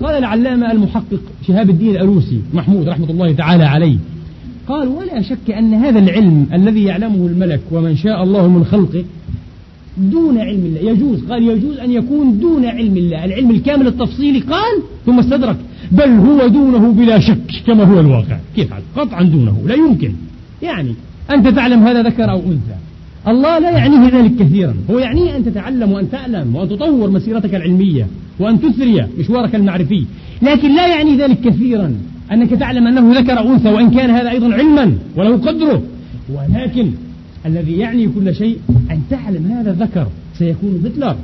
[0.00, 3.96] قال العلامة المحقق شهاب الدين الألوسي محمود رحمة الله تعالى عليه.
[4.68, 9.04] قال ولا شك أن هذا العلم الذي يعلمه الملك ومن شاء الله من خلقه
[9.96, 10.90] دون علم الله.
[10.90, 13.24] يجوز قال يجوز أن يكون دون علم الله.
[13.24, 15.56] العلم الكامل التفصيلي قال ثم استدرك
[15.92, 18.38] بل هو دونه بلا شك كما هو الواقع.
[18.56, 20.12] كيف قطعا دونه لا يمكن.
[20.62, 20.94] يعني
[21.30, 22.76] أنت تعلم هذا ذكر أو أنثى.
[23.28, 24.74] الله لا يعنيه ذلك كثيرا.
[24.90, 28.06] هو يعنيه أن تتعلم وأن تعلم وأن تطور مسيرتك العلمية
[28.38, 30.04] وأن تثري مشوارك المعرفي.
[30.42, 31.94] لكن لا يعني ذلك كثيرا.
[32.32, 35.82] أنك تعلم أنه ذكر أو أنثى وإن كان هذا أيضا علما وله قدره.
[36.32, 36.90] ولكن
[37.46, 38.58] الذي يعني كل شيء
[38.90, 40.06] أن تعلم هذا ذكر
[40.38, 41.16] سيكون هتلر.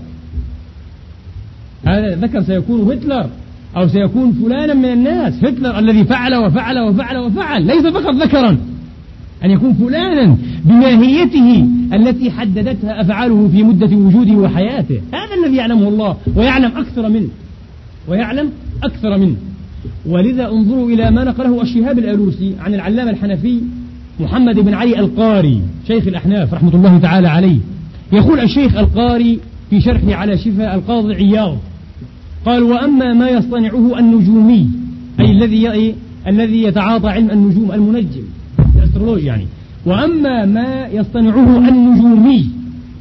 [1.84, 3.26] هذا ذكر سيكون هتلر.
[3.76, 8.58] أو سيكون فلانا من الناس هتلر الذي فعل وفعل وفعل وفعل ليس فقط ذكرا.
[9.44, 15.00] أن يكون فلانا بماهيته التي حددتها أفعاله في مدة وجوده وحياته.
[15.12, 17.28] هذا الذي يعلمه الله ويعلم أكثر منه.
[18.08, 18.50] ويعلم
[18.82, 19.36] أكثر منه.
[20.06, 23.60] ولذا انظروا إلى ما نقله الشهاب الألوسي عن العلامة الحنفي
[24.20, 27.58] محمد بن علي القاري شيخ الأحناف رحمة الله تعالى عليه.
[28.12, 29.38] يقول الشيخ القاري
[29.70, 31.58] في شرحه على شفاء القاضي عياض
[32.46, 34.68] قال وأما ما يصطنعه النجومي
[35.20, 35.94] أي الذي
[36.26, 38.22] الذي يتعاطى علم النجوم المنجم
[38.76, 39.46] الأسترولوجي يعني.
[39.86, 42.46] وأما ما يصطنعه النجومي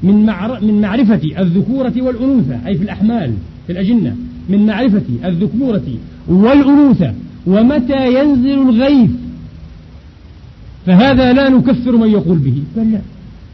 [0.03, 0.25] من
[0.61, 3.33] من معرفة الذكورة والأنوثة أي في الأحمال
[3.67, 4.15] في الأجنة
[4.49, 5.83] من معرفة الذكورة
[6.27, 7.13] والأنوثة
[7.47, 9.11] ومتى ينزل الغيث
[10.85, 12.63] فهذا لا نكفر من يقول به.
[12.77, 12.99] بل لا.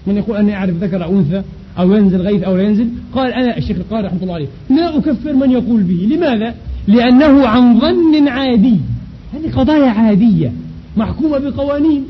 [0.07, 1.43] من يقول أني أعرف ذكر أنثى
[1.79, 5.33] أو ينزل غيث أو لا ينزل؟ قال أنا الشيخ القارئ رحمة الله عليه لا أكفر
[5.33, 6.15] من يقول به.
[6.15, 6.53] لماذا؟
[6.87, 8.77] لأنه عن ظن عادي.
[9.33, 10.51] هذه قضايا عادية
[10.97, 12.03] محكومة بقوانين.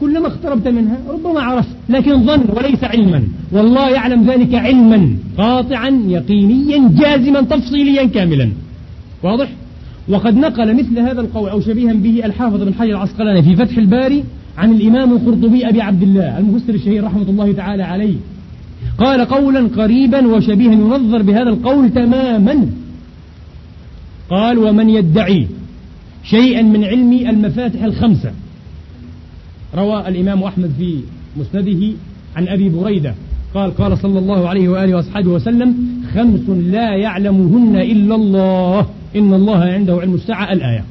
[0.00, 3.22] كلما اقتربت منها ربما عرفت لكن ظن وليس علما.
[3.52, 8.50] والله يعلم ذلك علما قاطعا يقينيا جازما تفصيليا كاملا.
[9.22, 9.48] واضح؟
[10.08, 14.24] وقد نقل مثل هذا القول أو شبيها به الحافظ بن حجر العسقلاني في فتح الباري
[14.58, 18.14] عن الإمام القرطبي أبي عبد الله المفسر الشهير رحمة الله تعالى عليه.
[18.98, 22.66] قال قولا قريبا وشبيها ينظر بهذا القول تماما.
[24.30, 25.46] قال ومن يدعي
[26.24, 28.32] شيئا من علم المفاتح الخمسة.
[29.74, 31.00] روى الإمام أحمد في
[31.36, 31.92] مسنده
[32.36, 33.14] عن أبي بريدة.
[33.54, 35.74] قال قال صلى الله عليه وآله وأصحابه وسلم
[36.14, 38.86] خمس لا يعلمهن إلا الله.
[39.16, 40.84] إن الله عنده علم الساعة الآية.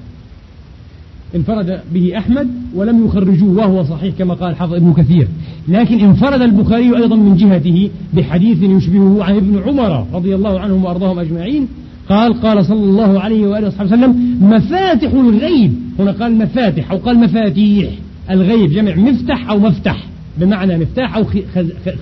[1.35, 5.27] انفرد به أحمد ولم يخرجوه وهو صحيح كما قال حافظ ابن كثير.
[5.67, 11.19] لكن انفرد البخاري أيضا من جهته بحديث يشبهه عن ابن عمر رضي الله عنهم وأرضاهم
[11.19, 11.67] أجمعين.
[12.09, 15.73] قال قال صلى الله عليه وآله وصحبه وسلم مفاتح الغيب.
[15.99, 17.89] هنا قال مفاتح أو قال مفاتيح.
[18.31, 20.07] الغيب جمع مفتح أو مفتح
[20.37, 21.23] بمعنى مفتاح أو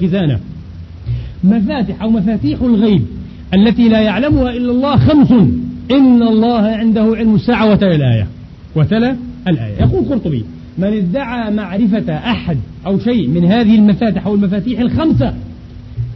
[0.01, 0.39] خزانة.
[1.43, 3.01] مفاتح أو مفاتيح الغيب
[3.53, 5.31] التي لا يعلمها إلا الله خمس.
[5.91, 8.27] إن الله عنده علم الساعة وتلا الآية.
[8.75, 9.15] وتلا
[9.47, 10.45] الآية يقول قرطبي
[10.77, 15.33] من ادعى معرفة أحد أو شيء من هذه المفاتح أو المفاتيح الخمسة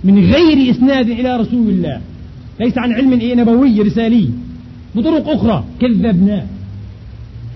[0.04, 2.02] من غير إسناد إلى رسول الله
[2.60, 4.30] ليس عن علم إيه نبوي رسالي
[4.96, 6.44] بطرق أخرى كذبناه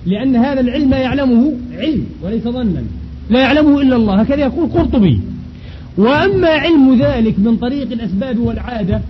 [0.06, 2.84] لأن هذا العلم يعلمه علم وليس ظنا
[3.30, 4.22] لا يعلمه إلا الله.
[4.22, 5.20] هكذا يقول قرطبي
[5.98, 9.02] وأما علم ذلك من طريق الأسباب والعادة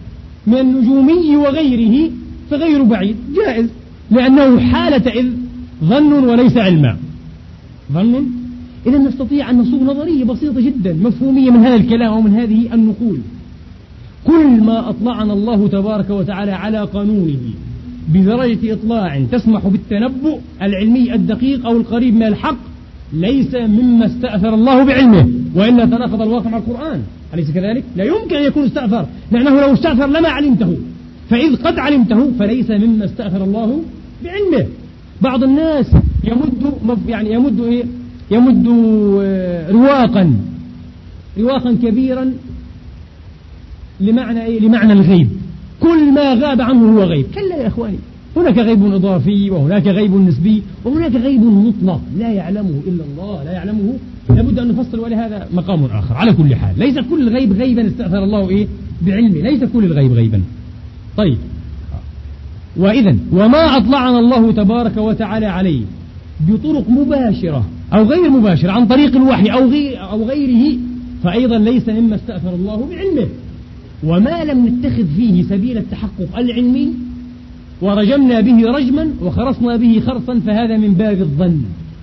[0.47, 2.11] من النجومي وغيره
[2.51, 3.65] فغير بعيد جائز
[4.11, 5.27] لأنه حالة إذ
[5.84, 6.97] ظن وليس علما.
[7.91, 8.25] ظن؟
[8.88, 13.19] إذا نستطيع أن نصوغ نظرية بسيطة جدا مفهومية من هذا الكلام أو من هذه النقول.
[14.25, 17.39] كل ما أطلعنا الله تبارك وتعالى على قانونه
[18.13, 22.57] بدرجة إطلاع تسمح بالتنبؤ العلمي الدقيق أو القريب من الحق
[23.13, 27.01] ليس مما استأثر الله بعلمه وإلا تناقض الواقع مع القرآن.
[27.34, 29.05] أليس كذلك؟ لا يمكن أن يكون استأثر.
[29.32, 30.77] لأنه لو استأثر لما علمته.
[31.29, 33.82] فإذ قد علمته فليس مما استأثر الله
[34.23, 34.65] بعلمه.
[35.22, 35.86] بعض الناس
[36.24, 37.84] يمد يعني يمد إيه؟
[38.32, 38.67] يمد
[39.22, 40.34] آه، رواقا
[41.39, 42.34] رواقا كبيرا
[43.99, 45.30] لمعنى إيه؟ لمعنى الغيب.
[45.80, 47.26] كل ما غاب عنه هو غيب.
[47.36, 47.97] كلا يا إخواني
[48.38, 53.93] هناك غيب إضافي وهناك غيب نسبي وهناك غيب مطلق لا يعلمه إلا الله لا يعلمه.
[54.30, 56.15] لابد أن نفصل ولهذا مقام آخر.
[56.15, 58.67] على كل حال ليس كل الغيب غيبا استأثر الله إيه؟
[59.01, 59.41] بعلمه.
[59.41, 60.41] ليس كل الغيب غيبا.
[61.17, 61.38] طيب.
[62.78, 65.82] وإذا وما أطلعنا الله تبارك وتعالى عليه
[66.47, 69.69] بطرق مباشرة أو غير مباشرة عن طريق الوحي أو,
[70.11, 70.78] أو غيره
[71.24, 73.28] فأيضا ليس مما استأثر الله بعلمه.
[74.03, 76.93] وما لم نتخذ فيه سبيل التحقق العلمي
[77.82, 81.61] ورجمنا به رجما وخرصنا به خرصا فهذا من باب الظن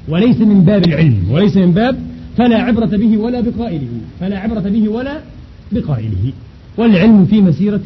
[0.09, 1.97] وليس من باب العلم وليس من باب
[2.37, 3.89] فلا عبرة به ولا بقائله
[4.21, 5.21] فلا عبرة به ولا
[5.73, 6.33] بقائله.
[6.77, 7.81] والعلم في مسيرة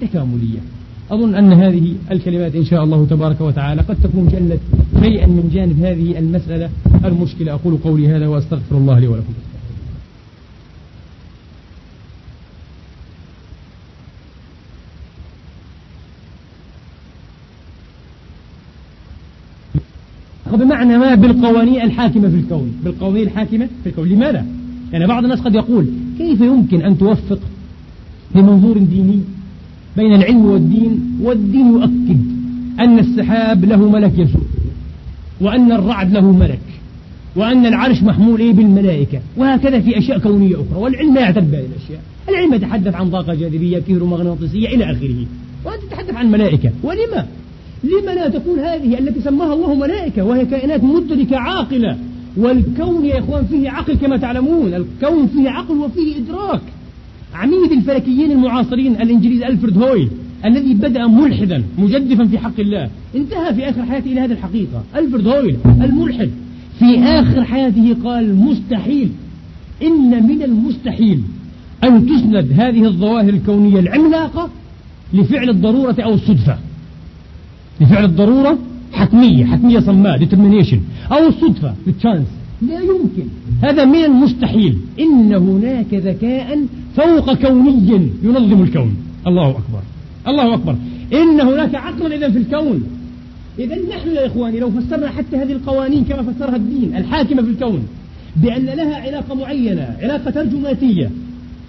[0.00, 0.73] تكاملية.
[1.14, 4.60] أظن أن هذه الكلمات إن شاء الله تبارك وتعالى قد تكون جلت
[5.02, 6.70] شيئا من جانب هذه المسألة
[7.04, 7.52] المشكلة.
[7.52, 9.32] أقول قولي هذا وأستغفر الله لي ولكم.
[20.52, 22.80] بمعنى ما بالقوانين الحاكمة في الكون.
[22.84, 24.08] بالقوانين الحاكمة في الكون.
[24.08, 24.46] لماذا؟
[24.92, 25.86] يعني بعض الناس قد يقول
[26.18, 27.38] كيف يمكن أن توفق
[28.34, 29.20] بمنظور ديني
[29.96, 32.20] بين العلم والدين والدين يؤكد
[32.80, 34.42] أن السحاب له ملك يسوع
[35.40, 36.60] وأن الرعد له ملك
[37.36, 40.82] وأن العرش محمول إيه بالملائكة وهكذا في أشياء كونية أخرى.
[40.82, 42.00] والعلم لا يعتد بهذه الأشياء.
[42.28, 45.26] العلم يتحدث عن طاقة جاذبية كهرومغناطيسية إلى آخره
[45.64, 46.70] وأنت تتحدث عن ملائكة.
[46.82, 47.26] ولما؟
[47.84, 51.96] لما لا تكون هذه التي سماها الله ملائكة وهي كائنات مدركة عاقلة.
[52.36, 56.60] والكون يا إخوان فيه عقل كما تعلمون الكون فيه عقل وفيه إدراك.
[57.34, 60.08] عميد الفلكيين المعاصرين الإنجليز ألفرد هويل
[60.44, 62.90] الذي بدأ ملحدا مجدفا في حق الله.
[63.16, 64.84] انتهى في آخر حياته إلى هذه الحقيقة.
[64.96, 66.30] ألفرد هويل الملحد.
[66.78, 69.10] في آخر حياته قال مستحيل
[69.82, 71.22] إن من المستحيل
[71.84, 74.50] أن تسند هذه الظواهر الكونية العملاقة
[75.14, 76.58] لفعل الضرورة أو الصدفة.
[77.80, 78.58] لفعل الضرورة
[78.92, 82.26] حتمية حتمية صماء determination أو الصدفة بالتشانس
[82.62, 83.26] لا يمكن.
[83.62, 84.78] هذا من المستحيل.
[85.00, 86.58] إن هناك ذكاء
[86.96, 88.96] فوق كوني ينظم الكون.
[89.26, 89.82] الله أكبر.
[90.28, 90.76] الله أكبر.
[91.12, 92.84] إن هناك عقلا إذا في الكون.
[93.58, 97.86] إذا نحن يا إخواني لو فسرنا حتى هذه القوانين كما فسرها الدين الحاكمة في الكون
[98.36, 101.10] بأن لها علاقة معينة علاقة ترجماتية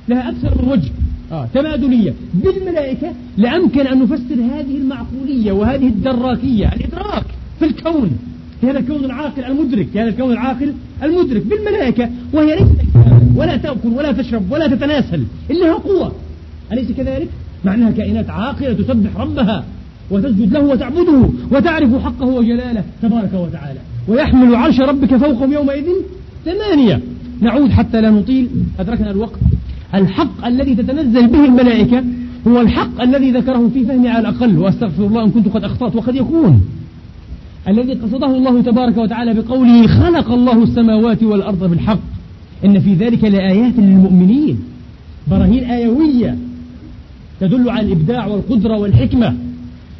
[0.09, 0.91] لها أكثر من وجه
[1.31, 2.13] آه تبادلية.
[2.33, 7.25] بالملائكة لأمكن أن نفسر هذه المعقولية وهذه الدراكية الإدراك
[7.59, 8.17] في الكون.
[8.61, 12.81] في هذا الكون العاقل المدرك في هذا الكون العاقل المدرك بالملائكة وهي ليست
[13.35, 16.11] ولا تأكل ولا تشرب ولا تتناسل إلا قوة.
[16.71, 17.27] أليس كذلك؟
[17.65, 19.65] مع أنها كائنات عاقلة تسبح ربها
[20.11, 25.85] وتسجد له وتعبده وتعرف حقه وجلاله تبارك وتعالى ويحمل عرش ربك فوقهم يومئذ
[26.45, 27.01] ثمانية.
[27.41, 28.49] نعود حتى لا نطيل.
[28.79, 29.39] أدركنا الوقت.
[29.95, 32.03] الحق الذي تتنزل به الملائكة
[32.47, 36.15] هو الحق الذي ذكره في فهمي على الأقل وأستغفر الله إن كنت قد أخطأت وقد
[36.15, 36.61] يكون.
[37.67, 41.99] الذي قصده الله تبارك وتعالى بقوله خلق الله السماوات والأرض بالحق.
[42.65, 44.59] إن في ذلك لآيات للمؤمنين.
[45.27, 46.37] براهين آيوية
[47.39, 49.35] تدل على الإبداع والقدرة والحكمة.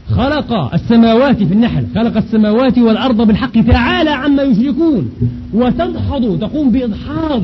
[0.09, 5.09] خلق السماوات في النحل خلق السماوات والأرض بالحق تعالى عما يشركون.
[5.53, 7.41] وتدحض تقوم بإدحاض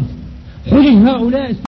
[0.71, 1.51] حجج هؤلاء